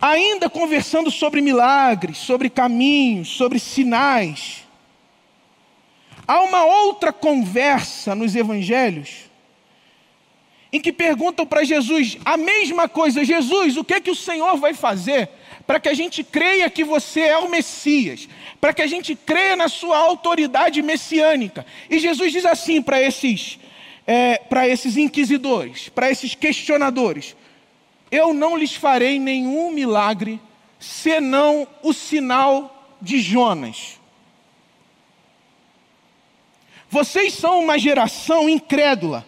Ainda 0.00 0.48
conversando 0.48 1.10
sobre 1.10 1.40
milagres, 1.40 2.16
sobre 2.18 2.48
caminhos, 2.48 3.28
sobre 3.28 3.58
sinais, 3.58 4.64
há 6.26 6.40
uma 6.42 6.64
outra 6.64 7.12
conversa 7.12 8.14
nos 8.14 8.34
evangelhos 8.34 9.30
em 10.72 10.80
que 10.80 10.92
perguntam 10.92 11.44
para 11.44 11.64
Jesus 11.64 12.16
a 12.24 12.36
mesma 12.36 12.88
coisa: 12.88 13.24
Jesus, 13.24 13.76
o 13.76 13.84
que 13.84 13.94
é 13.94 14.00
que 14.00 14.10
o 14.10 14.16
Senhor 14.16 14.56
vai 14.56 14.74
fazer 14.74 15.28
para 15.66 15.78
que 15.78 15.88
a 15.88 15.94
gente 15.94 16.24
creia 16.24 16.70
que 16.70 16.82
você 16.82 17.20
é 17.20 17.38
o 17.38 17.48
Messias, 17.48 18.28
para 18.60 18.72
que 18.72 18.82
a 18.82 18.86
gente 18.86 19.14
creia 19.14 19.56
na 19.56 19.68
sua 19.68 19.98
autoridade 19.98 20.80
messiânica? 20.82 21.66
E 21.88 21.98
Jesus 21.98 22.32
diz 22.32 22.44
assim 22.44 22.80
para 22.80 23.00
esses, 23.00 23.58
é, 24.06 24.38
para 24.38 24.68
esses 24.68 24.96
inquisidores, 24.96 25.88
para 25.88 26.10
esses 26.10 26.34
questionadores: 26.34 27.36
Eu 28.10 28.32
não 28.32 28.56
lhes 28.56 28.74
farei 28.74 29.18
nenhum 29.18 29.70
milagre 29.70 30.40
senão 30.78 31.66
o 31.82 31.92
sinal 31.92 32.96
de 33.00 33.20
Jonas. 33.20 34.00
Vocês 36.88 37.34
são 37.34 37.60
uma 37.60 37.78
geração 37.78 38.48
incrédula 38.48 39.24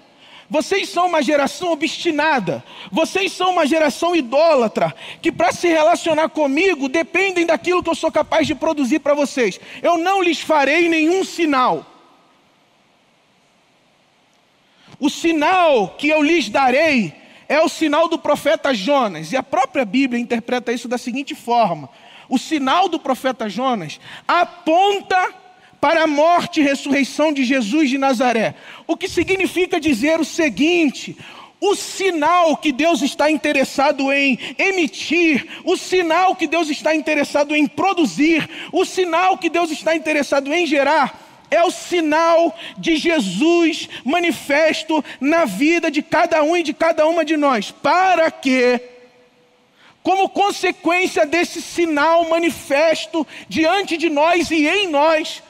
vocês 0.53 0.91
são 0.91 1.07
uma 1.07 1.23
geração 1.23 1.73
obstinada. 1.73 2.63
Vocês 2.91 3.33
são 3.33 3.53
uma 3.53 3.67
geração 3.67 4.15
idólatra. 4.15 4.95
Que 5.23 5.33
para 5.33 5.51
se 5.51 5.67
relacionar 5.67 6.29
comigo 6.29 6.91
dependem 6.91 7.47
daquilo 7.47 7.83
que 7.83 7.89
eu 7.89 7.95
sou 7.95 8.13
capaz 8.13 8.47
de 8.47 8.55
produzir 8.55 8.99
para 8.99 9.15
vocês. 9.15 9.59
Eu 9.81 9.97
não 9.97 10.23
lhes 10.23 10.43
farei 10.43 10.91
nenhum 10.91 11.25
sinal. 11.25 11.87
O 15.01 15.09
sinal 15.09 15.95
que 15.97 16.11
eu 16.11 16.23
lhes 16.23 16.51
darei 16.51 17.15
é 17.53 17.61
o 17.61 17.69
sinal 17.69 18.09
do 18.09 18.19
profeta 18.19 18.73
Jonas. 18.73 19.31
E 19.31 19.37
a 19.37 19.43
própria 19.43 19.85
Bíblia 19.85 20.19
interpreta 20.19 20.73
isso 20.73 20.89
da 20.89 20.97
seguinte 20.97 21.35
forma: 21.35 21.91
o 22.27 22.39
sinal 22.39 22.89
do 22.89 22.99
profeta 22.99 23.47
Jonas 23.49 24.01
aponta 24.27 25.35
para 25.79 26.05
a 26.05 26.07
morte 26.07 26.61
e 26.61 26.65
ressurreição 26.65 27.31
de 27.31 27.45
Jesus 27.45 27.91
de 27.91 27.99
Nazaré. 27.99 28.55
O 28.87 28.97
que 28.97 29.07
significa 29.07 29.79
dizer 29.79 30.19
o 30.19 30.25
seguinte: 30.25 31.15
o 31.61 31.75
sinal 31.75 32.57
que 32.57 32.73
Deus 32.73 33.03
está 33.03 33.31
interessado 33.31 34.11
em 34.11 34.39
emitir, 34.57 35.47
o 35.63 35.77
sinal 35.77 36.35
que 36.35 36.47
Deus 36.47 36.71
está 36.71 36.95
interessado 36.95 37.55
em 37.55 37.67
produzir, 37.67 38.49
o 38.73 38.87
sinal 38.87 39.37
que 39.37 39.51
Deus 39.51 39.71
está 39.71 39.95
interessado 39.95 40.51
em 40.55 40.67
gerar, 40.67 41.32
é 41.53 41.63
o 41.63 41.71
sinal 41.71 42.57
de 42.79 42.97
Jesus 42.97 43.87
manifesto 44.05 45.05
na 45.21 45.45
vida 45.45 45.91
de 45.91 46.03
cada 46.03 46.43
um 46.43 46.57
e 46.57 46.63
de 46.63 46.73
cada 46.73 47.07
uma 47.07 47.27
de 47.27 47.37
nós, 47.37 47.71
para 47.71 48.31
que, 48.31 48.81
como 50.03 50.31
consequência 50.31 51.27
desse 51.27 51.61
sinal 51.61 52.27
manifesto 52.31 53.27
diante 53.49 53.99
de 53.99 54.09
nós 54.09 54.51
e 54.51 54.67
em 54.67 54.89
nós, 54.89 55.43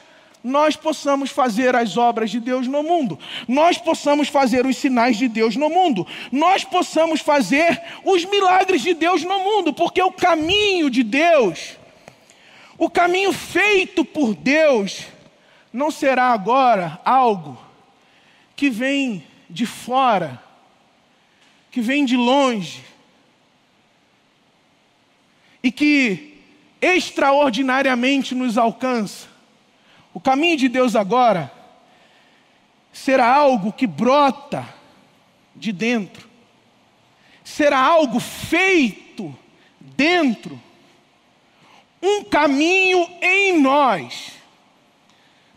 nós 0.43 0.75
possamos 0.75 1.29
fazer 1.29 1.73
as 1.73 1.95
obras 1.95 2.29
de 2.29 2.41
Deus 2.41 2.67
no 2.67 2.83
mundo, 2.83 3.17
nós 3.47 3.77
possamos 3.77 4.27
fazer 4.27 4.65
os 4.65 4.75
sinais 4.75 5.15
de 5.15 5.29
Deus 5.29 5.55
no 5.55 5.69
mundo, 5.69 6.05
nós 6.33 6.65
possamos 6.65 7.21
fazer 7.21 7.81
os 8.03 8.25
milagres 8.25 8.81
de 8.81 8.93
Deus 8.93 9.23
no 9.23 9.39
mundo, 9.39 9.71
porque 9.71 10.03
o 10.03 10.11
caminho 10.11 10.89
de 10.89 11.01
Deus, 11.01 11.77
o 12.77 12.89
caminho 12.89 13.31
feito 13.31 14.03
por 14.03 14.35
Deus, 14.35 15.12
não 15.73 15.89
será 15.89 16.31
agora 16.31 17.01
algo 17.03 17.57
que 18.55 18.69
vem 18.69 19.25
de 19.49 19.65
fora, 19.65 20.41
que 21.71 21.81
vem 21.81 22.05
de 22.05 22.15
longe, 22.15 22.83
e 25.63 25.71
que 25.71 26.39
extraordinariamente 26.79 28.35
nos 28.35 28.57
alcança. 28.57 29.27
O 30.13 30.19
caminho 30.19 30.57
de 30.57 30.69
Deus 30.69 30.95
agora 30.95 31.51
será 32.91 33.33
algo 33.33 33.73
que 33.73 33.87
brota 33.87 34.67
de 35.55 35.71
dentro, 35.71 36.29
será 37.43 37.79
algo 37.79 38.19
feito 38.19 39.35
dentro, 39.79 40.61
um 42.01 42.23
caminho 42.25 43.09
em 43.21 43.59
nós, 43.59 44.42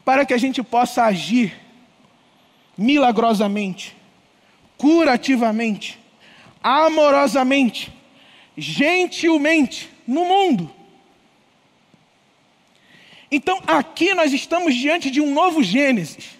para 0.06 0.24
que 0.24 0.32
a 0.32 0.38
gente 0.38 0.62
possa 0.62 1.04
agir 1.04 1.52
milagrosamente, 2.78 3.94
curativamente, 4.78 5.98
amorosamente, 6.62 7.92
gentilmente 8.56 9.90
no 10.06 10.24
mundo. 10.24 10.70
Então 13.30 13.60
aqui 13.66 14.14
nós 14.14 14.32
estamos 14.32 14.74
diante 14.74 15.10
de 15.10 15.20
um 15.20 15.34
novo 15.34 15.62
Gênesis. 15.62 16.38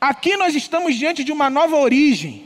Aqui 0.00 0.36
nós 0.36 0.54
estamos 0.54 0.94
diante 0.94 1.24
de 1.24 1.32
uma 1.32 1.50
nova 1.50 1.76
origem. 1.76 2.44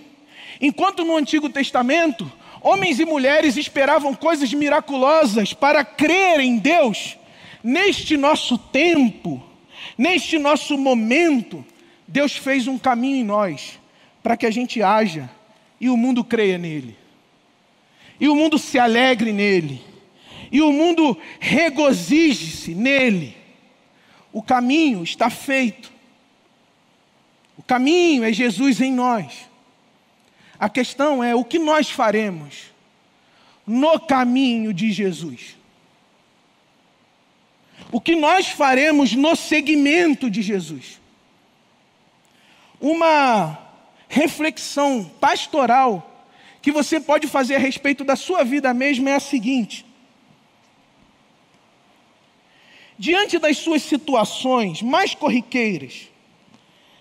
Enquanto 0.61 1.05
no 1.05 1.16
Antigo 1.16 1.50
Testamento, 1.50 2.33
Homens 2.66 2.98
e 2.98 3.05
mulheres 3.05 3.59
esperavam 3.59 4.14
coisas 4.14 4.55
miraculosas 4.55 5.53
para 5.53 5.85
crer 5.85 6.40
em 6.40 6.57
Deus. 6.57 7.18
Neste 7.62 8.16
nosso 8.16 8.57
tempo, 8.57 9.53
neste 9.97 10.38
nosso 10.38 10.77
momento, 10.77 11.64
Deus 12.07 12.37
fez 12.37 12.66
um 12.66 12.79
caminho 12.79 13.16
em 13.16 13.25
nós 13.25 13.79
para 14.23 14.37
que 14.37 14.47
a 14.47 14.51
gente 14.51 14.83
haja 14.83 15.31
e 15.81 15.88
o 15.90 15.97
mundo 15.97 16.25
creia 16.25 16.57
nele, 16.57 16.97
e 18.18 18.29
o 18.29 18.35
mundo 18.35 18.59
se 18.59 18.79
alegre 18.79 19.33
nele, 19.33 19.83
e 20.51 20.62
o 20.62 20.73
mundo 20.73 21.18
regozije-se 21.40 22.75
nele. 22.75 23.37
O 24.33 24.42
caminho 24.42 25.03
está 25.03 25.29
feito. 25.31 25.92
O 27.57 27.62
caminho 27.62 28.25
é 28.25 28.33
Jesus 28.33 28.81
em 28.81 28.92
nós. 28.92 29.49
A 30.59 30.68
questão 30.68 31.23
é 31.23 31.35
o 31.35 31.44
que 31.44 31.59
nós 31.59 31.90
faremos 31.90 32.73
no 33.66 33.99
caminho 33.99 34.73
de 34.73 34.92
Jesus. 34.92 35.57
O 37.94 38.00
que 38.00 38.16
nós 38.16 38.48
faremos 38.48 39.12
no 39.12 39.37
segmento 39.37 40.28
de 40.28 40.42
Jesus. 40.42 41.00
Uma 42.80 43.57
reflexão 44.09 45.04
pastoral 45.20 46.26
que 46.61 46.72
você 46.72 46.98
pode 46.98 47.28
fazer 47.28 47.54
a 47.54 47.61
respeito 47.61 48.02
da 48.02 48.16
sua 48.16 48.42
vida 48.42 48.74
mesmo 48.74 49.09
é 49.09 49.14
a 49.14 49.20
seguinte: 49.20 49.87
diante 52.98 53.38
das 53.38 53.59
suas 53.59 53.80
situações 53.83 54.83
mais 54.83 55.14
corriqueiras, 55.14 56.11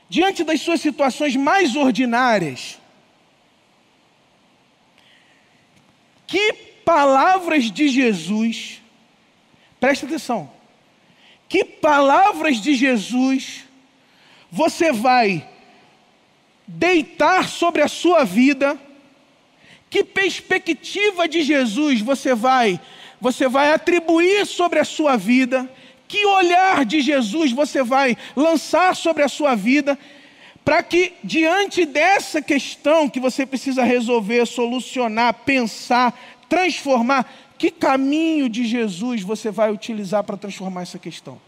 diante 0.08 0.44
das 0.44 0.62
suas 0.62 0.80
situações 0.80 1.36
mais 1.36 1.76
ordinárias, 1.76 2.78
que 6.28 6.54
palavras 6.86 7.72
de 7.72 7.88
Jesus, 7.88 8.80
presta 9.80 10.06
atenção, 10.06 10.62
que 11.54 11.64
palavras 11.64 12.58
de 12.58 12.74
Jesus 12.74 13.66
você 14.52 14.92
vai 14.92 15.48
deitar 16.66 17.48
sobre 17.48 17.84
a 17.84 17.88
sua 17.88 18.24
vida, 18.24 18.76
que 19.88 20.04
perspectiva 20.04 21.28
de 21.28 21.44
Jesus 21.44 22.02
você 22.02 22.34
vai 22.34 22.82
você 23.22 23.48
vai 23.48 23.72
atribuir 23.72 24.48
sobre 24.48 24.80
a 24.80 24.84
sua 24.84 25.16
vida, 25.16 25.72
que 26.08 26.26
olhar 26.26 26.84
de 26.86 27.02
Jesus 27.02 27.52
você 27.52 27.84
vai 27.84 28.18
lançar 28.36 28.96
sobre 28.96 29.22
a 29.22 29.30
sua 29.30 29.54
vida, 29.54 29.96
para 30.66 30.82
que 30.82 31.14
diante 31.24 31.86
dessa 31.86 32.42
questão 32.42 33.08
que 33.08 33.20
você 33.20 33.46
precisa 33.46 33.84
resolver, 33.84 34.48
solucionar, 34.48 35.36
pensar, 35.46 36.20
transformar, 36.50 37.32
que 37.64 37.72
caminho 37.72 38.50
de 38.50 38.66
Jesus 38.66 39.22
você 39.22 39.50
vai 39.50 39.72
utilizar 39.72 40.22
para 40.26 40.36
transformar 40.36 40.82
essa 40.82 41.00
questão? 41.00 41.40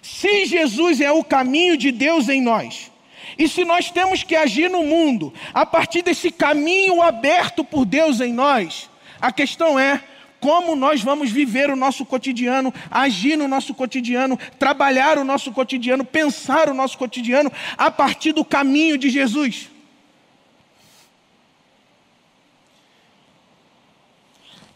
Se 0.00 0.46
Jesus 0.46 0.98
é 0.98 1.12
o 1.12 1.22
caminho 1.22 1.76
de 1.76 1.92
Deus 1.92 2.30
em 2.30 2.40
nós, 2.40 2.90
e 3.38 3.46
se 3.46 3.66
nós 3.66 3.90
temos 3.90 4.22
que 4.22 4.34
agir 4.34 4.70
no 4.70 4.82
mundo 4.82 5.30
a 5.52 5.66
partir 5.66 6.00
desse 6.00 6.30
caminho 6.30 7.02
aberto 7.02 7.62
por 7.62 7.84
Deus 7.84 8.18
em 8.22 8.32
nós, 8.32 8.88
a 9.20 9.30
questão 9.30 9.78
é 9.78 10.02
como 10.40 10.74
nós 10.74 11.02
vamos 11.02 11.30
viver 11.30 11.68
o 11.68 11.76
nosso 11.76 12.06
cotidiano, 12.06 12.72
agir 12.90 13.36
no 13.36 13.46
nosso 13.46 13.74
cotidiano, 13.74 14.38
trabalhar 14.58 15.18
o 15.18 15.24
nosso 15.24 15.52
cotidiano, 15.52 16.02
pensar 16.02 16.70
o 16.70 16.74
nosso 16.74 16.96
cotidiano 16.96 17.52
a 17.76 17.90
partir 17.90 18.32
do 18.32 18.42
caminho 18.42 18.96
de 18.96 19.10
Jesus. 19.10 19.68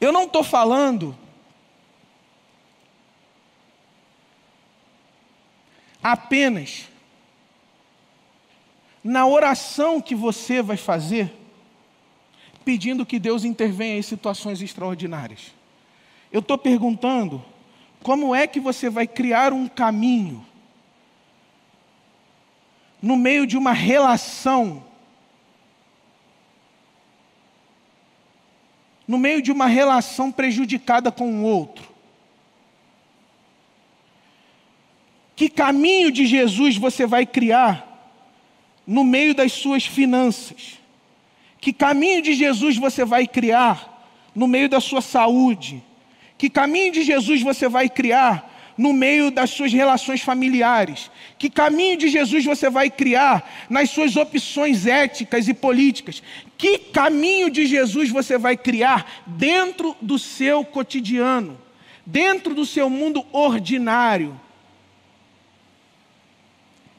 Eu 0.01 0.13
não 0.13 0.25
estou 0.25 0.45
falando 0.45 1.17
apenas 6.03 6.89
na 9.03 9.27
oração 9.27 10.01
que 10.01 10.15
você 10.15 10.61
vai 10.61 10.77
fazer, 10.77 11.33
pedindo 12.65 13.07
que 13.07 13.19
Deus 13.19 13.45
intervenha 13.45 13.99
em 13.99 14.03
situações 14.03 14.61
extraordinárias. 14.61 15.53
Eu 16.31 16.41
estou 16.41 16.59
perguntando 16.59 17.45
como 18.03 18.35
é 18.35 18.47
que 18.47 18.61
você 18.61 18.91
vai 18.91 19.07
criar 19.07 19.53
um 19.53 19.67
caminho 19.69 20.45
no 23.01 23.17
meio 23.17 23.47
de 23.47 23.57
uma 23.57 23.73
relação, 23.73 24.83
no 29.07 29.19
meio 29.19 29.41
de 29.41 29.53
uma 29.53 29.67
relação 29.67 30.33
prejudicada 30.33 31.13
com 31.13 31.31
o 31.31 31.43
outro. 31.43 31.87
Que 35.37 35.49
caminho 35.49 36.11
de 36.11 36.27
Jesus 36.27 36.77
você 36.77 37.07
vai 37.07 37.27
criar 37.27 37.87
no 38.87 39.05
meio 39.05 39.35
das 39.35 39.53
suas 39.53 39.85
finanças? 39.85 40.79
Que 41.61 41.73
caminho 41.73 42.23
de 42.23 42.33
Jesus 42.33 42.77
você 42.79 43.05
vai 43.05 43.27
criar 43.27 44.09
no 44.35 44.47
meio 44.47 44.69
da 44.69 44.81
sua 44.81 45.03
saúde? 45.03 45.83
Que 46.39 46.49
caminho 46.49 46.93
de 46.93 47.03
Jesus 47.03 47.43
você 47.43 47.69
vai 47.69 47.89
criar 47.89 48.56
no 48.77 48.93
meio 48.93 49.31
das 49.31 49.51
suas 49.51 49.73
relações 49.73 50.21
familiares? 50.21 51.11
Que 51.39 51.49
caminho 51.49 51.97
de 51.97 52.09
Jesus 52.09 52.45
você 52.45 52.69
vai 52.69 52.91
criar 52.91 53.67
nas 53.71 53.91
suas 53.91 54.17
opções 54.17 54.87
éticas 54.87 55.49
e 55.49 55.55
políticas? 55.55 56.23
Que 56.59 56.79
caminho 56.79 57.51
de 57.51 57.67
Jesus 57.67 58.11
você 58.11 58.39
vai 58.39 58.57
criar 58.57 59.25
dentro 59.27 59.97
do 60.01 60.19
seu 60.19 60.65
cotidiano, 60.65 61.59
dentro 62.05 62.55
do 62.55 62.67
seu 62.67 62.91
mundo 62.91 63.25
ordinário? 63.33 64.39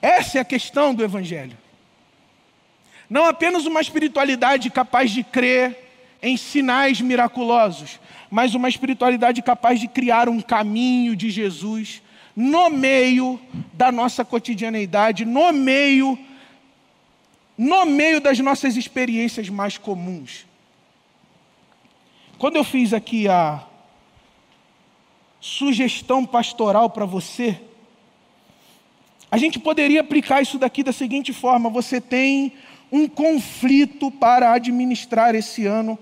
Essa 0.01 0.37
é 0.37 0.41
a 0.41 0.45
questão 0.45 0.93
do 0.93 1.03
Evangelho. 1.03 1.57
Não 3.09 3.25
apenas 3.25 3.65
uma 3.65 3.81
espiritualidade 3.81 4.69
capaz 4.69 5.11
de 5.11 5.23
crer 5.23 5.87
em 6.21 6.36
sinais 6.38 6.99
miraculosos, 7.01 7.99
mas 8.30 8.56
uma 8.56 8.69
espiritualidade 8.69 9.41
capaz 9.41 9.80
de 9.80 9.88
criar 9.88 10.27
um 10.27 10.41
caminho 10.41 11.15
de 11.15 11.30
Jesus 11.30 12.01
no 12.36 12.69
meio 12.69 13.39
da 13.73 13.91
nossa 13.91 14.23
cotidianeidade, 14.23 15.25
no 15.25 15.51
meio 15.51 16.17
no 17.58 17.86
meio 17.88 18.21
das 18.21 18.38
nossas 18.38 18.77
experiências 18.77 19.49
mais 19.49 19.80
comuns. 19.80 20.45
Quando 22.38 22.56
eu 22.56 22.63
fiz 22.63 22.93
aqui 22.93 23.27
a 23.27 23.65
sugestão 25.41 26.23
pastoral 26.23 26.88
para 26.91 27.03
você, 27.03 27.60
a 29.32 29.38
gente 29.38 29.60
poderia 29.60 30.01
aplicar 30.01 30.41
isso 30.41 30.60
daqui 30.60 30.84
da 30.84 30.93
seguinte 30.93 31.34
forma: 31.34 31.67
você 31.67 31.99
tem 31.99 32.53
um 32.91 33.08
conflito 33.08 34.12
para 34.12 34.53
administrar 34.53 35.34
esse 35.34 35.65
ano 35.65 35.97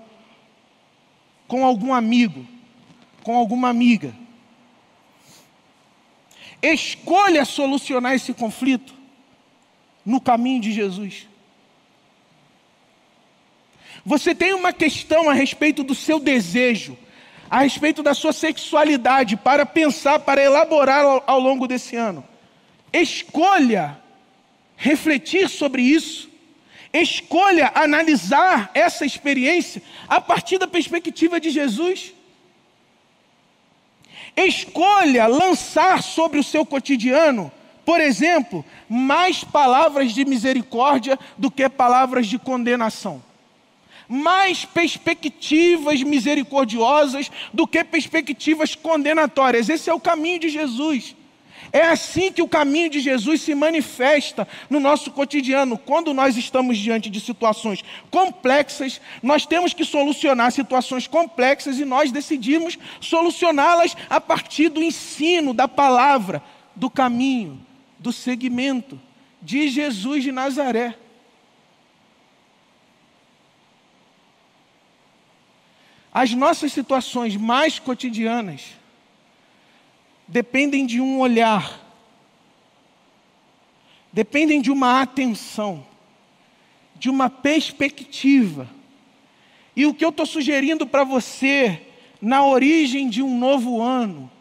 com 1.47 1.65
algum 1.65 1.93
amigo, 1.93 2.45
com 3.23 3.35
alguma 3.35 3.69
amiga. 3.69 4.15
Escolha 6.61 7.45
solucionar 7.45 8.13
esse 8.13 8.33
conflito 8.33 8.93
no 10.05 10.19
caminho 10.19 10.61
de 10.61 10.71
Jesus. 10.71 11.27
Você 14.05 14.35
tem 14.35 14.53
uma 14.53 14.71
questão 14.71 15.29
a 15.29 15.33
respeito 15.33 15.83
do 15.83 15.95
seu 15.95 16.19
desejo, 16.19 16.95
a 17.49 17.61
respeito 17.61 18.03
da 18.03 18.13
sua 18.13 18.33
sexualidade, 18.33 19.35
para 19.35 19.65
pensar, 19.65 20.19
para 20.19 20.43
elaborar 20.43 21.23
ao, 21.25 21.39
longo 21.39 21.67
desse 21.67 21.95
ano. 21.95 22.23
Escolha 22.93 23.99
refletir 24.75 25.49
sobre 25.49 25.81
isso. 25.81 26.29
Escolha 27.01 27.73
analisar 27.75 28.71
essa 28.73 29.05
experiência 29.05 29.81
a 30.07 30.21
partir 30.21 30.57
da 30.57 30.65
perspectiva 30.65 31.41
de 31.41 31.49
Jesus. 31.49 32.13
Escolha 34.33 35.27
lançar 35.27 36.01
sobre 36.01 36.39
o 36.39 36.43
seu 36.43 36.65
cotidiano, 36.65 37.51
por 37.83 37.99
exemplo, 37.99 38.63
mais 38.87 39.43
palavras 39.43 40.13
de 40.13 40.23
misericórdia 40.23 41.19
do 41.37 41.51
que 41.51 41.67
palavras 41.67 42.27
de 42.27 42.39
condenação. 42.39 43.21
Mais 44.07 44.63
perspectivas 44.63 46.01
misericordiosas 46.01 47.29
do 47.53 47.67
que 47.67 47.83
perspectivas 47.83 48.73
condenatórias. 48.73 49.67
Esse 49.67 49.89
é 49.89 49.93
o 49.93 49.99
caminho 49.99 50.39
de 50.39 50.47
Jesus. 50.47 51.13
É 51.71 51.81
assim 51.81 52.31
que 52.31 52.41
o 52.41 52.47
caminho 52.47 52.89
de 52.89 52.99
Jesus 52.99 53.41
se 53.41 53.53
manifesta 53.53 54.47
no 54.69 54.79
nosso 54.79 55.11
cotidiano. 55.11 55.77
Quando 55.77 56.13
nós 56.13 56.37
estamos 56.37 56.77
diante 56.77 57.09
de 57.09 57.19
situações 57.19 57.83
complexas, 58.09 59.01
nós 59.21 59.45
temos 59.45 59.73
que 59.73 59.83
solucionar 59.83 60.51
situações 60.51 61.07
complexas 61.07 61.79
e 61.79 61.85
nós 61.85 62.11
decidimos 62.11 62.77
solucioná-las 62.99 63.95
a 64.09 64.21
partir 64.21 64.69
do 64.69 64.83
ensino, 64.83 65.53
da 65.53 65.67
palavra, 65.67 66.41
do 66.75 66.89
caminho, 66.89 67.59
do 67.99 68.11
segmento 68.11 68.99
de 69.41 69.67
Jesus 69.67 70.23
de 70.23 70.31
Nazaré. 70.31 70.95
As 76.13 76.33
nossas 76.33 76.71
situações 76.71 77.35
mais 77.35 77.77
cotidianas 77.77 78.61
dependem 80.27 80.85
de 80.85 80.99
um 80.99 81.19
olhar, 81.19 81.81
dependem 84.11 84.61
de 84.61 84.71
uma 84.71 85.01
atenção, 85.01 85.85
de 86.95 87.09
uma 87.09 87.29
perspectiva. 87.29 88.67
E 89.75 89.85
o 89.85 89.93
que 89.93 90.05
eu 90.05 90.09
estou 90.09 90.25
sugerindo 90.25 90.87
para 90.87 91.03
você, 91.03 91.81
na 92.21 92.45
origem 92.45 93.09
de 93.09 93.21
um 93.21 93.37
novo 93.37 93.81
ano, 93.81 94.31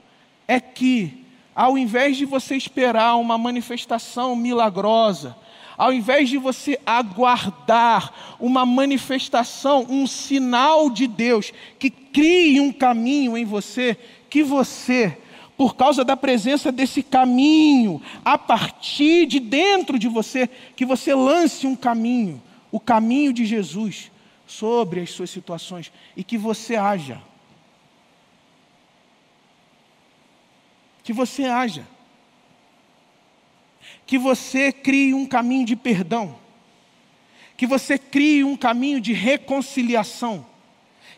é 0.47 0.61
que, 0.61 1.25
ao 1.55 1.77
invés 1.77 2.17
de 2.17 2.25
você 2.25 2.57
esperar 2.57 3.17
uma 3.17 3.37
manifestação 3.37 4.37
milagrosa, 4.37 5.37
ao 5.77 5.93
invés 5.93 6.29
de 6.29 6.39
você 6.39 6.79
aguardar 6.87 8.37
uma 8.39 8.65
manifestação, 8.65 9.85
um 9.89 10.07
sinal 10.07 10.89
de 10.89 11.07
Deus 11.07 11.53
que 11.79 11.91
crie 11.91 12.61
um 12.61 12.73
caminho 12.73 13.37
em 13.37 13.45
você, 13.45 13.97
que 14.31 14.43
você, 14.43 15.19
por 15.57 15.77
causa 15.77 16.05
da 16.05 16.17
presença 16.17 16.73
desse 16.73 17.03
caminho, 17.03 18.03
a 18.25 18.37
partir 18.37 19.27
de 19.27 19.39
dentro 19.39 19.99
de 19.99 20.09
você, 20.09 20.49
que 20.75 20.85
você 20.85 21.15
lance 21.15 21.67
um 21.67 21.77
caminho, 21.77 22.43
o 22.73 22.81
caminho 22.81 23.33
de 23.33 23.45
Jesus 23.45 24.11
sobre 24.47 25.01
as 25.01 25.11
suas 25.11 25.31
situações 25.31 25.93
e 26.17 26.25
que 26.25 26.37
você 26.37 26.75
haja. 26.75 27.23
Que 31.05 31.13
você 31.13 31.45
haja. 31.45 31.87
Que 34.07 34.19
você 34.19 34.73
crie 34.73 35.15
um 35.15 35.25
caminho 35.25 35.65
de 35.65 35.77
perdão, 35.77 36.37
que 37.57 37.67
você 37.67 37.97
crie 37.97 38.43
um 38.43 38.57
caminho 38.57 39.01
de 39.01 39.13
reconciliação, 39.13 40.45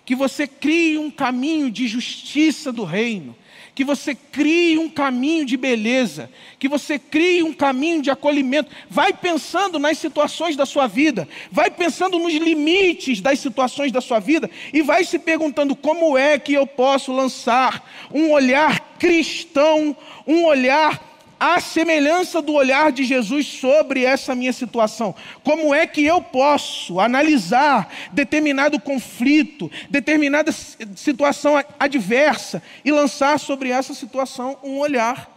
que 0.05 0.15
você 0.15 0.47
crie 0.47 0.99
um 0.99 1.11
caminho 1.11 1.71
de 1.71 1.89
justiça 1.89 2.71
do 2.71 2.85
reino, 2.85 3.35
que 3.77 3.85
você 3.85 4.15
crie 4.15 4.79
um 4.79 4.89
caminho 4.89 5.45
de 5.45 5.55
beleza, 5.55 6.31
que 6.59 6.67
você 6.67 6.99
crie 6.99 7.43
um 7.43 7.53
caminho 7.53 8.01
de 8.01 8.11
acolhimento. 8.11 8.71
Vai 8.89 9.13
pensando 9.13 9.79
nas 9.79 9.99
situações 9.99 10.57
da 10.57 10.65
sua 10.65 10.87
vida, 10.87 11.29
vai 11.53 11.71
pensando 11.71 12.19
nos 12.19 12.33
limites 12.33 13.21
das 13.21 13.39
situações 13.39 13.93
da 13.93 14.01
sua 14.01 14.19
vida 14.19 14.51
e 14.73 14.81
vai 14.81 15.05
se 15.05 15.19
perguntando 15.19 15.77
como 15.77 16.17
é 16.17 16.39
que 16.39 16.55
eu 16.55 16.67
posso 16.67 17.13
lançar 17.13 17.87
um 18.11 18.31
olhar 18.31 18.97
cristão, 18.99 19.95
um 20.27 20.47
olhar 20.47 21.16
a 21.39 21.61
semelhança 21.61 22.41
do 22.41 22.55
olhar 22.55 22.91
de 22.91 23.05
Jesus 23.05 23.47
sobre 23.47 24.05
essa 24.05 24.35
minha 24.35 24.53
situação. 24.53 25.15
Como 25.45 25.75
é 25.75 25.87
que 25.87 26.03
eu 26.03 26.23
posso 26.23 26.99
analisar 26.99 27.93
determinado 28.13 28.81
conflito, 28.81 29.71
determinada 29.91 30.51
situação 30.53 31.63
adversa 31.79 32.63
e 32.85 32.91
lançar 32.91 33.39
sobre 33.39 33.71
essa 33.71 33.93
situação 33.93 34.59
um 34.63 34.79
olhar 34.79 35.31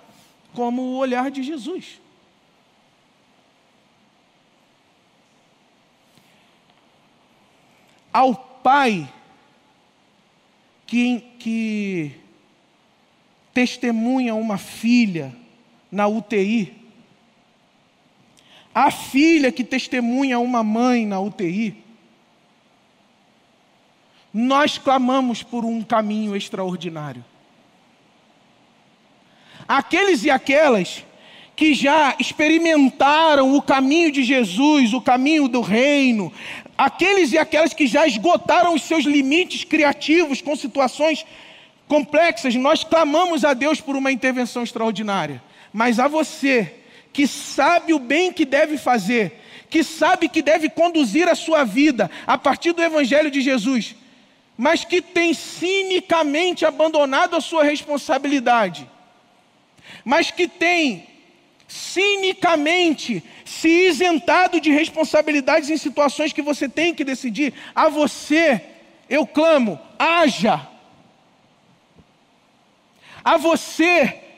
como 0.53 0.81
o 0.81 0.97
olhar 0.97 1.29
de 1.29 1.43
Jesus? 1.43 1.99
Ao 8.11 8.33
pai 8.33 9.07
que, 10.87 11.19
que 11.37 12.11
testemunha 13.53 14.33
uma 14.33 14.57
filha 14.57 15.35
na 15.91 16.07
UTI. 16.07 16.73
A 18.73 18.91
filha 18.91 19.51
que 19.51 19.63
testemunha 19.63 20.39
uma 20.39 20.63
mãe 20.63 21.05
na 21.05 21.19
UTI. 21.19 21.75
Nós 24.33 24.77
clamamos 24.77 25.41
por 25.41 25.65
um 25.65 25.81
caminho 25.81 26.35
extraordinário. 26.35 27.25
Aqueles 29.67 30.23
e 30.23 30.29
aquelas 30.29 31.03
que 31.55 31.73
já 31.73 32.15
experimentaram 32.19 33.55
o 33.55 33.61
caminho 33.61 34.11
de 34.11 34.23
Jesus, 34.23 34.93
o 34.93 35.01
caminho 35.01 35.47
do 35.47 35.61
reino, 35.61 36.31
aqueles 36.77 37.33
e 37.33 37.37
aquelas 37.37 37.73
que 37.73 37.85
já 37.85 38.07
esgotaram 38.07 38.73
os 38.73 38.83
seus 38.83 39.03
limites 39.03 39.65
criativos 39.65 40.41
com 40.41 40.55
situações 40.55 41.25
complexas, 41.87 42.55
nós 42.55 42.83
clamamos 42.83 43.43
a 43.43 43.53
Deus 43.53 43.81
por 43.81 43.95
uma 43.95 44.11
intervenção 44.11 44.63
extraordinária 44.63 45.43
mas 45.73 45.99
a 45.99 46.07
você 46.07 46.75
que 47.11 47.27
sabe 47.27 47.93
o 47.93 47.99
bem 47.99 48.31
que 48.31 48.45
deve 48.45 48.77
fazer, 48.77 49.39
que 49.69 49.83
sabe 49.83 50.29
que 50.29 50.41
deve 50.41 50.69
conduzir 50.69 51.27
a 51.27 51.35
sua 51.35 51.63
vida 51.63 52.09
a 52.25 52.37
partir 52.37 52.71
do 52.71 52.81
Evangelho 52.81 53.29
de 53.29 53.41
Jesus, 53.41 53.95
mas 54.57 54.83
que 54.83 55.01
tem 55.01 55.33
cinicamente 55.33 56.65
abandonado 56.65 57.35
a 57.35 57.41
sua 57.41 57.63
responsabilidade, 57.63 58.89
mas 60.03 60.31
que 60.31 60.47
tem 60.47 61.07
cinicamente 61.67 63.23
se 63.45 63.69
isentado 63.69 64.59
de 64.59 64.71
responsabilidades 64.71 65.69
em 65.69 65.77
situações 65.77 66.33
que 66.33 66.41
você 66.41 66.67
tem 66.67 66.93
que 66.93 67.03
decidir, 67.03 67.53
a 67.75 67.89
você 67.89 68.61
eu 69.09 69.25
clamo, 69.25 69.79
haja. 69.97 70.67
A 73.23 73.37
você 73.37 74.28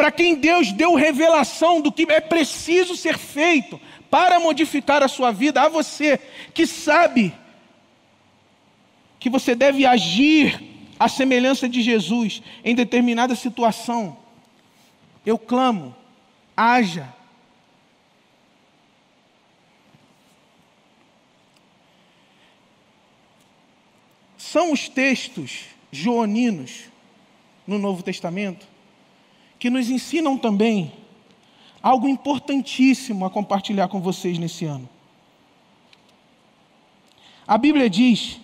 para 0.00 0.10
quem 0.10 0.34
Deus 0.34 0.72
deu 0.72 0.94
revelação 0.94 1.78
do 1.78 1.92
que 1.92 2.10
é 2.10 2.22
preciso 2.22 2.96
ser 2.96 3.18
feito 3.18 3.78
para 4.10 4.40
modificar 4.40 5.02
a 5.02 5.08
sua 5.08 5.30
vida, 5.30 5.60
a 5.60 5.68
você 5.68 6.18
que 6.54 6.66
sabe 6.66 7.34
que 9.18 9.28
você 9.28 9.54
deve 9.54 9.84
agir 9.84 10.58
à 10.98 11.06
semelhança 11.06 11.68
de 11.68 11.82
Jesus 11.82 12.40
em 12.64 12.74
determinada 12.74 13.34
situação, 13.34 14.16
eu 15.26 15.36
clamo, 15.36 15.94
haja. 16.56 17.12
São 24.38 24.72
os 24.72 24.88
textos 24.88 25.66
joaninos 25.92 26.84
no 27.66 27.78
Novo 27.78 28.02
Testamento 28.02 28.69
que 29.60 29.68
nos 29.68 29.90
ensinam 29.90 30.38
também 30.38 30.90
algo 31.82 32.08
importantíssimo 32.08 33.26
a 33.26 33.30
compartilhar 33.30 33.88
com 33.88 34.00
vocês 34.00 34.38
nesse 34.38 34.64
ano. 34.64 34.88
A 37.46 37.58
Bíblia 37.58 37.90
diz 37.90 38.40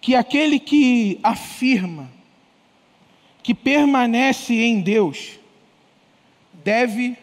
que 0.00 0.14
aquele 0.14 0.60
que 0.60 1.18
afirma 1.24 2.08
que 3.42 3.52
permanece 3.52 4.54
em 4.54 4.80
Deus 4.80 5.40
deve 6.52 7.18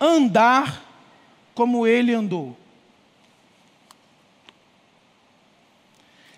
andar 0.00 0.84
como 1.52 1.84
ele 1.84 2.14
andou. 2.14 2.56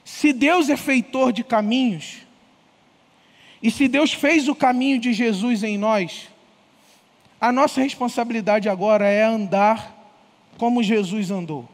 Se 0.04 0.32
Deus 0.32 0.70
é 0.70 0.76
feitor 0.76 1.32
de 1.32 1.44
caminhos, 1.44 2.27
e 3.62 3.70
se 3.70 3.88
Deus 3.88 4.12
fez 4.12 4.48
o 4.48 4.54
caminho 4.54 5.00
de 5.00 5.12
Jesus 5.12 5.62
em 5.62 5.76
nós, 5.76 6.28
a 7.40 7.50
nossa 7.50 7.80
responsabilidade 7.80 8.68
agora 8.68 9.06
é 9.06 9.24
andar 9.24 9.96
como 10.56 10.82
Jesus 10.82 11.30
andou. 11.30 11.68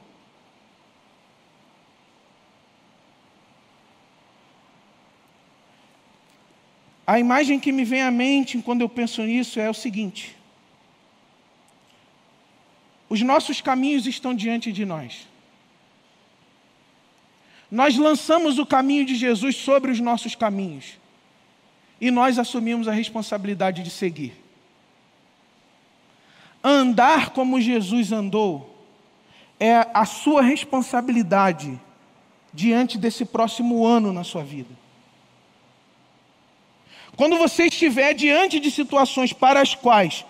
A 7.07 7.19
imagem 7.19 7.61
que 7.61 7.71
me 7.71 7.85
vem 7.85 8.01
à 8.01 8.11
mente 8.11 8.59
quando 8.63 8.81
eu 8.81 8.89
penso 8.89 9.23
nisso 9.23 9.61
é 9.61 9.69
o 9.69 9.75
seguinte: 9.75 10.35
os 13.11 13.21
nossos 13.21 13.61
caminhos 13.61 14.07
estão 14.07 14.35
diante 14.35 14.73
de 14.73 14.87
nós. 14.87 15.29
Nós 17.71 17.97
lançamos 17.99 18.59
o 18.59 18.65
caminho 18.65 19.05
de 19.05 19.15
Jesus 19.15 19.57
sobre 19.57 19.91
os 19.91 20.01
nossos 20.01 20.35
caminhos 20.35 21.04
e 22.01 22.11
nós 22.11 22.39
assumimos 22.39 22.89
a 22.89 22.93
responsabilidade 22.93 23.83
de 23.83 23.91
seguir. 23.91 24.35
Andar 26.63 27.31
como 27.31 27.61
Jesus 27.61 28.13
andou 28.13 28.87
é 29.61 29.87
a 29.95 30.05
sua 30.05 30.43
responsabilidade 30.43 31.79
diante 32.53 32.97
desse 32.97 33.25
próximo 33.25 33.85
ano 33.85 34.13
na 34.13 34.25
sua 34.25 34.43
vida. 34.43 34.71
Quando 37.17 37.39
você 37.39 37.67
estiver 37.67 38.13
diante 38.15 38.59
de 38.59 38.71
situações 38.71 39.33
para 39.33 39.61
as 39.61 39.75
quais 39.75 40.25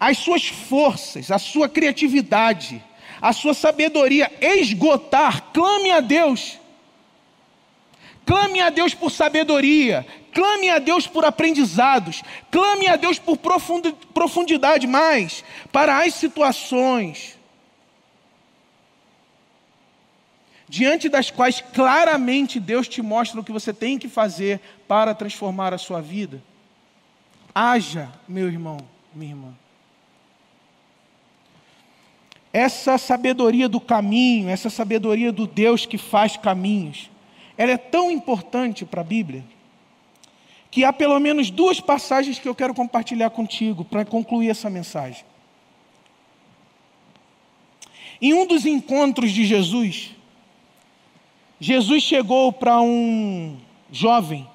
as 0.00 0.18
suas 0.18 0.48
forças, 0.48 1.30
a 1.30 1.38
sua 1.38 1.68
criatividade, 1.68 2.82
a 3.20 3.32
sua 3.32 3.54
sabedoria 3.54 4.28
esgotar, 4.40 5.52
clame 5.52 5.92
a 5.92 6.00
Deus. 6.00 6.58
Clame 8.24 8.60
a 8.60 8.70
Deus 8.70 8.94
por 8.94 9.10
sabedoria, 9.10 10.06
Clame 10.32 10.70
a 10.70 10.78
Deus 10.78 11.06
por 11.06 11.24
aprendizados, 11.26 12.22
clame 12.50 12.88
a 12.88 12.96
Deus 12.96 13.18
por 13.18 13.36
profundidade, 13.36 14.86
mais 14.86 15.44
para 15.70 16.02
as 16.02 16.14
situações 16.14 17.38
diante 20.66 21.10
das 21.10 21.30
quais 21.30 21.60
claramente 21.60 22.58
Deus 22.58 22.88
te 22.88 23.02
mostra 23.02 23.38
o 23.38 23.44
que 23.44 23.52
você 23.52 23.74
tem 23.74 23.98
que 23.98 24.08
fazer 24.08 24.58
para 24.88 25.14
transformar 25.14 25.74
a 25.74 25.78
sua 25.78 26.00
vida. 26.00 26.42
Haja, 27.54 28.10
meu 28.26 28.48
irmão, 28.48 28.78
minha 29.14 29.32
irmã. 29.32 29.54
Essa 32.50 32.96
sabedoria 32.96 33.68
do 33.68 33.78
caminho, 33.78 34.48
essa 34.48 34.70
sabedoria 34.70 35.30
do 35.30 35.46
Deus 35.46 35.84
que 35.84 35.98
faz 35.98 36.38
caminhos, 36.38 37.10
ela 37.56 37.72
é 37.72 37.76
tão 37.76 38.10
importante 38.10 38.84
para 38.84 39.00
a 39.00 39.04
Bíblia 39.04 39.44
que 40.70 40.84
há 40.84 40.92
pelo 40.92 41.18
menos 41.20 41.50
duas 41.50 41.80
passagens 41.80 42.38
que 42.38 42.48
eu 42.48 42.54
quero 42.54 42.74
compartilhar 42.74 43.28
contigo 43.28 43.84
para 43.84 44.06
concluir 44.06 44.48
essa 44.48 44.70
mensagem. 44.70 45.22
Em 48.20 48.32
um 48.32 48.46
dos 48.46 48.64
encontros 48.64 49.32
de 49.32 49.44
Jesus, 49.44 50.12
Jesus 51.60 52.02
chegou 52.02 52.52
para 52.52 52.80
um 52.80 53.60
jovem 53.90 54.48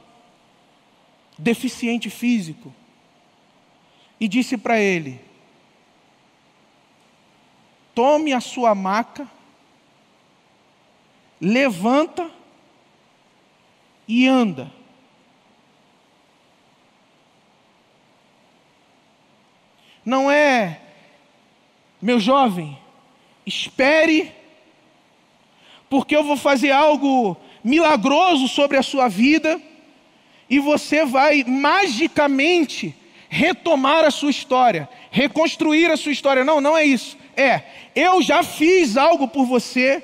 deficiente 1.38 2.10
físico 2.10 2.74
e 4.20 4.28
disse 4.28 4.58
para 4.58 4.80
ele: 4.80 5.22
Tome 7.94 8.34
a 8.34 8.42
sua 8.42 8.74
maca, 8.74 9.30
levanta 11.40 12.37
e 14.08 14.28
anda. 14.28 14.72
Não 20.06 20.32
é, 20.32 20.80
meu 22.02 22.20
jovem, 22.20 22.78
espere, 23.46 24.32
porque 25.89 26.15
eu 26.15 26.24
vou 26.24 26.38
fazer 26.38 26.72
algo 26.72 27.36
milagroso 27.63 28.48
sobre 28.48 28.78
a 28.78 28.84
sua 28.84 29.10
vida 29.10 29.62
e 30.50 30.60
você 30.60 31.06
vai 31.06 31.43
magicamente 31.43 32.96
retomar 33.30 34.06
a 34.06 34.12
sua 34.12 34.30
história, 34.30 34.88
reconstruir 35.12 35.91
a 35.91 35.98
sua 35.98 36.12
história. 36.12 36.46
Não, 36.46 36.62
não 36.62 36.78
é 36.78 36.86
isso. 36.86 37.17
É, 37.36 37.63
eu 37.96 38.22
já 38.22 38.43
fiz 38.43 38.96
algo 38.96 39.28
por 39.28 39.46
você. 39.46 40.04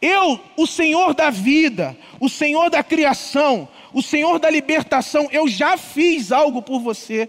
Eu, 0.00 0.40
o 0.56 0.66
Senhor 0.66 1.14
da 1.14 1.30
vida, 1.30 1.96
o 2.18 2.28
Senhor 2.28 2.70
da 2.70 2.82
criação, 2.82 3.68
o 3.92 4.02
Senhor 4.02 4.38
da 4.38 4.48
libertação, 4.48 5.28
eu 5.30 5.46
já 5.46 5.76
fiz 5.76 6.32
algo 6.32 6.62
por 6.62 6.80
você. 6.80 7.28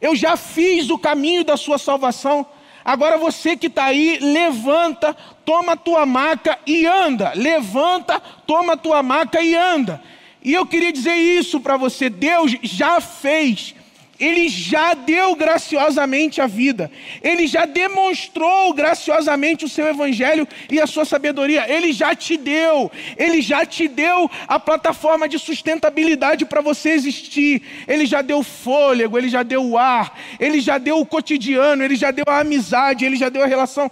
Eu 0.00 0.16
já 0.16 0.36
fiz 0.36 0.90
o 0.90 0.98
caminho 0.98 1.44
da 1.44 1.56
sua 1.56 1.78
salvação. 1.78 2.46
Agora 2.84 3.16
você 3.16 3.56
que 3.56 3.68
está 3.68 3.84
aí, 3.84 4.18
levanta, 4.20 5.14
toma 5.44 5.72
a 5.72 5.76
tua 5.76 6.04
maca 6.04 6.58
e 6.66 6.86
anda. 6.86 7.32
Levanta, 7.34 8.20
toma 8.46 8.72
a 8.72 8.76
tua 8.76 9.02
maca 9.02 9.40
e 9.40 9.54
anda. 9.54 10.02
E 10.42 10.52
eu 10.52 10.66
queria 10.66 10.92
dizer 10.92 11.14
isso 11.14 11.60
para 11.60 11.76
você: 11.76 12.10
Deus 12.10 12.56
já 12.62 13.00
fez 13.00 13.74
ele 14.22 14.48
já 14.48 14.94
deu 14.94 15.34
graciosamente 15.34 16.40
a 16.40 16.46
vida, 16.46 16.88
ele 17.20 17.48
já 17.48 17.64
demonstrou 17.64 18.72
graciosamente 18.72 19.64
o 19.64 19.68
seu 19.68 19.88
evangelho 19.88 20.46
e 20.70 20.80
a 20.80 20.86
sua 20.86 21.04
sabedoria, 21.04 21.68
ele 21.68 21.92
já 21.92 22.14
te 22.14 22.36
deu, 22.36 22.88
ele 23.16 23.42
já 23.42 23.66
te 23.66 23.88
deu 23.88 24.30
a 24.46 24.60
plataforma 24.60 25.28
de 25.28 25.40
sustentabilidade 25.40 26.44
para 26.44 26.60
você 26.60 26.90
existir, 26.90 27.62
ele 27.88 28.06
já 28.06 28.22
deu 28.22 28.44
fôlego, 28.44 29.18
ele 29.18 29.28
já 29.28 29.42
deu 29.42 29.64
o 29.64 29.76
ar, 29.76 30.16
ele 30.38 30.60
já 30.60 30.78
deu 30.78 31.00
o 31.00 31.06
cotidiano, 31.06 31.82
ele 31.82 31.96
já 31.96 32.12
deu 32.12 32.24
a 32.28 32.38
amizade, 32.38 33.04
ele 33.04 33.16
já 33.16 33.28
deu 33.28 33.42
a 33.42 33.46
relação, 33.46 33.90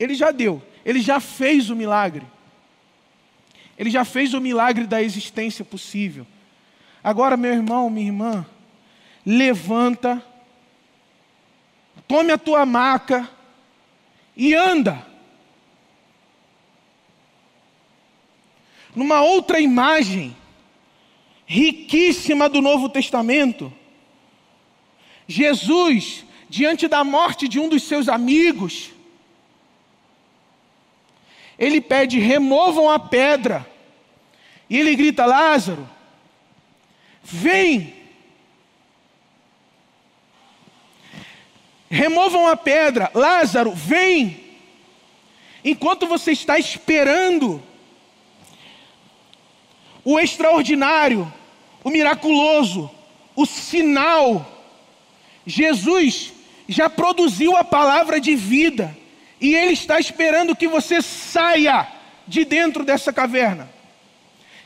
ele 0.00 0.14
já 0.14 0.30
deu, 0.30 0.62
ele 0.86 1.02
já 1.02 1.20
fez 1.20 1.68
o 1.68 1.76
milagre. 1.76 2.22
Ele 3.78 3.90
já 3.90 4.06
fez 4.06 4.32
o 4.32 4.40
milagre 4.40 4.86
da 4.86 5.02
existência 5.02 5.62
possível. 5.62 6.26
Agora, 7.04 7.36
meu 7.36 7.52
irmão, 7.52 7.90
minha 7.90 8.06
irmã, 8.06 8.46
levanta, 9.26 10.24
tome 12.06 12.32
a 12.32 12.38
tua 12.38 12.64
maca 12.64 13.28
e 14.36 14.54
anda. 14.54 15.04
Numa 18.94 19.20
outra 19.20 19.60
imagem, 19.60 20.34
riquíssima 21.44 22.48
do 22.48 22.62
Novo 22.62 22.88
Testamento, 22.88 23.72
Jesus, 25.26 26.24
diante 26.48 26.86
da 26.86 27.02
morte 27.02 27.48
de 27.48 27.58
um 27.58 27.68
dos 27.68 27.82
seus 27.82 28.08
amigos, 28.08 28.92
ele 31.58 31.80
pede: 31.80 32.20
removam 32.20 32.88
a 32.88 32.98
pedra. 32.98 33.66
E 34.70 34.78
ele 34.78 34.94
grita: 34.94 35.26
Lázaro, 35.26 35.88
vem. 37.22 37.95
Removam 41.90 42.46
a 42.46 42.56
pedra, 42.56 43.10
Lázaro, 43.14 43.72
vem. 43.72 44.44
Enquanto 45.64 46.06
você 46.06 46.32
está 46.32 46.58
esperando 46.58 47.62
o 50.04 50.18
extraordinário, 50.18 51.32
o 51.82 51.90
miraculoso, 51.90 52.90
o 53.34 53.44
sinal, 53.44 54.64
Jesus 55.44 56.32
já 56.68 56.88
produziu 56.88 57.56
a 57.56 57.64
palavra 57.64 58.20
de 58.20 58.34
vida 58.34 58.96
e 59.40 59.54
Ele 59.54 59.72
está 59.72 60.00
esperando 60.00 60.56
que 60.56 60.66
você 60.66 61.02
saia 61.02 61.86
de 62.26 62.44
dentro 62.44 62.84
dessa 62.84 63.12
caverna, 63.12 63.68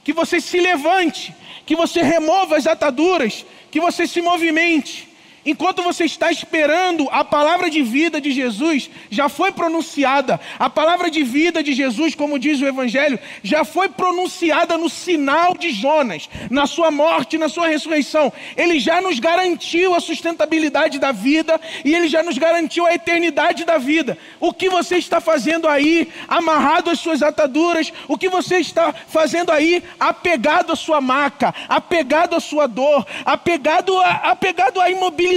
que 0.02 0.12
você 0.12 0.40
se 0.40 0.58
levante, 0.58 1.34
que 1.66 1.76
você 1.76 2.02
remova 2.02 2.56
as 2.56 2.66
ataduras, 2.66 3.44
que 3.70 3.80
você 3.80 4.06
se 4.06 4.22
movimente. 4.22 5.09
Enquanto 5.44 5.82
você 5.82 6.04
está 6.04 6.30
esperando, 6.30 7.08
a 7.10 7.24
palavra 7.24 7.70
de 7.70 7.82
vida 7.82 8.20
de 8.20 8.30
Jesus 8.30 8.90
já 9.10 9.28
foi 9.28 9.50
pronunciada. 9.50 10.38
A 10.58 10.68
palavra 10.68 11.10
de 11.10 11.22
vida 11.22 11.62
de 11.62 11.72
Jesus, 11.72 12.14
como 12.14 12.38
diz 12.38 12.60
o 12.60 12.66
Evangelho, 12.66 13.18
já 13.42 13.64
foi 13.64 13.88
pronunciada 13.88 14.76
no 14.76 14.90
sinal 14.90 15.56
de 15.56 15.70
Jonas, 15.70 16.28
na 16.50 16.66
sua 16.66 16.90
morte, 16.90 17.38
na 17.38 17.48
sua 17.48 17.68
ressurreição. 17.68 18.30
Ele 18.54 18.78
já 18.78 19.00
nos 19.00 19.18
garantiu 19.18 19.94
a 19.94 20.00
sustentabilidade 20.00 20.98
da 20.98 21.10
vida 21.10 21.58
e 21.86 21.94
ele 21.94 22.08
já 22.08 22.22
nos 22.22 22.36
garantiu 22.36 22.84
a 22.84 22.94
eternidade 22.94 23.64
da 23.64 23.78
vida. 23.78 24.18
O 24.38 24.52
que 24.52 24.68
você 24.68 24.96
está 24.98 25.22
fazendo 25.22 25.66
aí, 25.66 26.08
amarrado 26.28 26.90
às 26.90 27.00
suas 27.00 27.22
ataduras, 27.22 27.90
o 28.08 28.18
que 28.18 28.28
você 28.28 28.56
está 28.56 28.92
fazendo 28.92 29.50
aí, 29.50 29.82
apegado 29.98 30.70
à 30.72 30.76
sua 30.76 31.00
maca, 31.00 31.54
apegado 31.66 32.36
à 32.36 32.40
sua 32.40 32.66
dor, 32.66 33.06
apegado 33.24 33.98
a, 34.00 34.10
apegado 34.32 34.80
à 34.82 34.90
imobilidade 34.90 35.29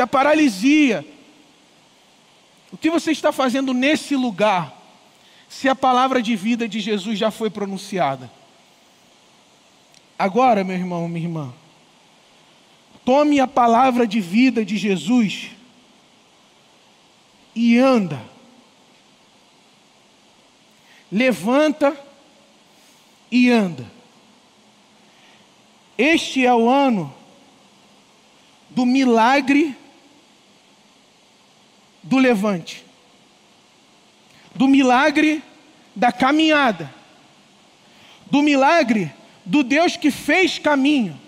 a 0.00 0.06
paralisia. 0.06 1.04
O 2.72 2.76
que 2.76 2.90
você 2.90 3.10
está 3.10 3.32
fazendo 3.32 3.72
nesse 3.72 4.14
lugar, 4.14 4.76
se 5.48 5.68
a 5.68 5.74
palavra 5.74 6.20
de 6.20 6.36
vida 6.36 6.68
de 6.68 6.80
Jesus 6.80 7.18
já 7.18 7.30
foi 7.30 7.48
pronunciada? 7.48 8.30
Agora, 10.18 10.64
meu 10.64 10.76
irmão, 10.76 11.08
minha 11.08 11.26
irmã, 11.26 11.54
tome 13.04 13.38
a 13.40 13.46
palavra 13.46 14.06
de 14.06 14.20
vida 14.20 14.64
de 14.64 14.76
Jesus 14.76 15.50
e 17.54 17.78
anda. 17.78 18.20
Levanta 21.10 21.96
e 23.30 23.50
anda. 23.50 23.86
Este 25.96 26.44
é 26.44 26.54
o 26.54 26.68
ano 26.68 27.15
do 28.76 28.84
milagre 28.84 29.74
do 32.02 32.18
levante, 32.18 32.84
do 34.54 34.68
milagre 34.68 35.42
da 35.94 36.12
caminhada, 36.12 36.92
do 38.30 38.42
milagre 38.42 39.10
do 39.46 39.62
Deus 39.62 39.96
que 39.96 40.10
fez 40.10 40.58
caminho, 40.58 41.18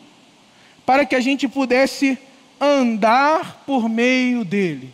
para 0.85 1.07
que 1.07 1.15
a 1.15 1.21
gente 1.21 1.49
pudesse 1.49 2.19
andar 2.61 3.65
por 3.65 3.89
meio 3.89 4.45
dele. 4.45 4.93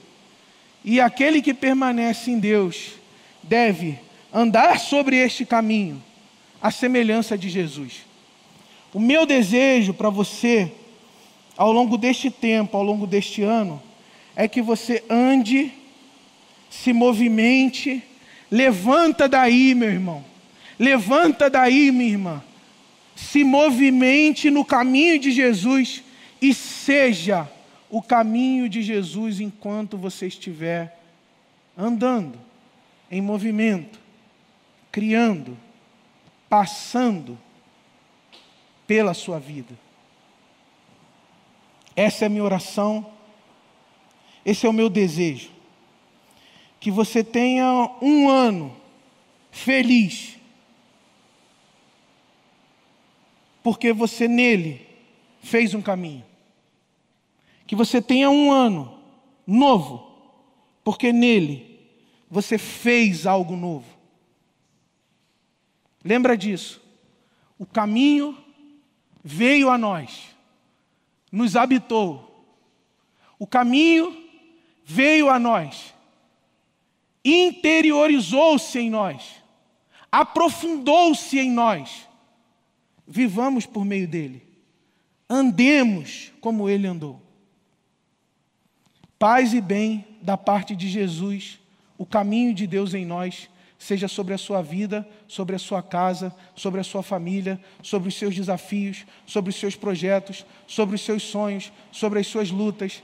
E 0.85 1.01
aquele 1.01 1.43
que 1.43 1.53
permanece 1.53 2.31
em 2.31 2.39
Deus 2.39 2.93
deve 3.43 3.99
andar 4.33 4.79
sobre 4.79 5.17
este 5.17 5.45
caminho, 5.45 6.01
a 6.63 6.71
semelhança 6.71 7.37
de 7.37 7.49
Jesus. 7.49 8.07
O 8.93 9.01
meu 9.01 9.27
desejo 9.27 9.93
para 9.93 10.09
você 10.09 10.73
ao 11.57 11.73
longo 11.73 11.97
deste 11.97 12.31
tempo, 12.31 12.77
ao 12.77 12.83
longo 12.83 13.07
deste 13.07 13.43
ano, 13.43 13.83
é 14.35 14.49
que 14.49 14.61
você 14.61 15.05
ande, 15.09 15.73
se 16.69 16.93
movimente, 16.93 18.03
levanta 18.51 19.29
daí, 19.29 19.75
meu 19.75 19.91
irmão, 19.91 20.25
levanta 20.79 21.49
daí, 21.49 21.91
minha 21.93 22.11
irmã, 22.11 22.45
se 23.15 23.45
movimente 23.45 24.51
no 24.51 24.65
caminho 24.65 25.19
de 25.19 25.31
Jesus 25.31 26.03
e 26.43 26.53
seja 26.53 27.49
o 27.89 28.03
caminho 28.03 28.69
de 28.69 28.83
Jesus 28.83 29.41
enquanto 29.41 29.97
você 29.97 30.27
estiver 30.27 30.99
andando, 31.77 32.39
em 33.11 33.21
movimento, 33.21 34.01
criando, 34.91 35.57
passando 36.49 37.39
pela 38.87 39.15
sua 39.15 39.39
vida. 39.39 39.84
Essa 41.97 42.25
é 42.25 42.27
a 42.27 42.29
minha 42.29 42.45
oração, 42.45 43.07
esse 44.45 44.67
é 44.67 44.69
o 44.69 44.73
meu 44.73 44.89
desejo. 44.89 45.51
Que 46.81 46.91
você 46.91 47.25
tenha 47.25 47.91
um 48.03 48.29
ano 48.29 48.77
feliz, 49.51 50.37
porque 53.63 53.93
você 53.93 54.29
nele 54.29 54.87
fez 55.43 55.73
um 55.73 55.81
caminho. 55.81 56.25
Que 57.67 57.75
você 57.75 58.03
tenha 58.03 58.29
um 58.29 58.53
ano 58.53 58.99
novo, 59.47 60.11
porque 60.83 61.13
nele 61.13 61.81
você 62.31 62.59
fez 62.59 63.27
algo 63.27 63.57
novo. 63.57 63.87
Lembra 66.05 66.37
disso? 66.37 66.83
O 67.59 67.65
caminho 67.65 68.37
veio 69.23 69.71
a 69.71 69.79
nós, 69.79 70.34
nos 71.35 71.57
habitou. 71.57 72.31
O 73.39 73.47
caminho 73.47 74.17
veio 74.85 75.29
a 75.29 75.39
nós, 75.39 75.93
interiorizou-se 77.25 78.79
em 78.79 78.89
nós, 78.89 79.43
aprofundou-se 80.11 81.37
em 81.39 81.51
nós. 81.51 82.09
Vivamos 83.07 83.67
por 83.67 83.85
meio 83.85 84.07
dele, 84.09 84.43
andemos 85.29 86.33
como 86.41 86.69
ele 86.69 86.87
andou. 86.87 87.21
Paz 89.19 89.53
e 89.53 89.61
bem 89.61 90.07
da 90.23 90.37
parte 90.37 90.77
de 90.77 90.89
Jesus, 90.89 91.59
o 91.99 92.07
caminho 92.07 92.55
de 92.55 92.67
Deus 92.67 92.95
em 92.95 93.05
nós 93.05 93.51
seja 93.79 94.09
sobre 94.09 94.35
a 94.35 94.39
sua 94.39 94.63
vida, 94.63 95.07
sobre 95.29 95.55
a 95.57 95.59
sua 95.59 95.83
casa, 95.83 96.35
sobre 96.55 96.81
a 96.81 96.85
sua 96.85 97.03
família, 97.03 97.61
sobre 97.83 98.09
os 98.09 98.15
seus 98.15 98.35
desafios, 98.35 99.05
sobre 99.27 99.51
os 99.51 99.57
seus 99.57 99.77
projetos, 99.77 100.45
sobre 100.67 100.95
os 100.95 101.03
seus 101.03 101.23
sonhos, 101.23 101.73
sobre 101.93 102.19
as 102.21 102.27
suas 102.27 102.51
lutas. 102.51 103.03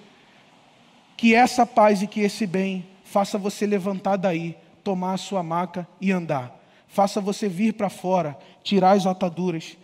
Que 1.16 1.34
essa 1.34 1.66
paz 1.66 2.02
e 2.02 2.06
que 2.06 2.20
esse 2.20 2.46
bem 2.46 2.86
faça 3.04 3.36
você 3.36 3.66
levantar 3.66 4.16
daí, 4.16 4.56
tomar 4.82 5.14
a 5.14 5.18
sua 5.18 5.42
maca 5.42 5.86
e 6.00 6.10
andar. 6.10 6.58
Faça 6.88 7.20
você 7.20 7.48
vir 7.48 7.74
para 7.74 7.90
fora, 7.90 8.38
tirar 8.62 8.92
as 8.92 9.06
ataduras 9.06 9.76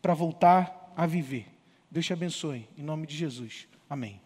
para 0.00 0.14
voltar 0.14 0.92
a 0.96 1.06
viver. 1.06 1.46
Deus 1.90 2.06
te 2.06 2.12
abençoe, 2.12 2.68
em 2.76 2.82
nome 2.82 3.06
de 3.06 3.16
Jesus. 3.16 3.68
Amém. 3.88 4.25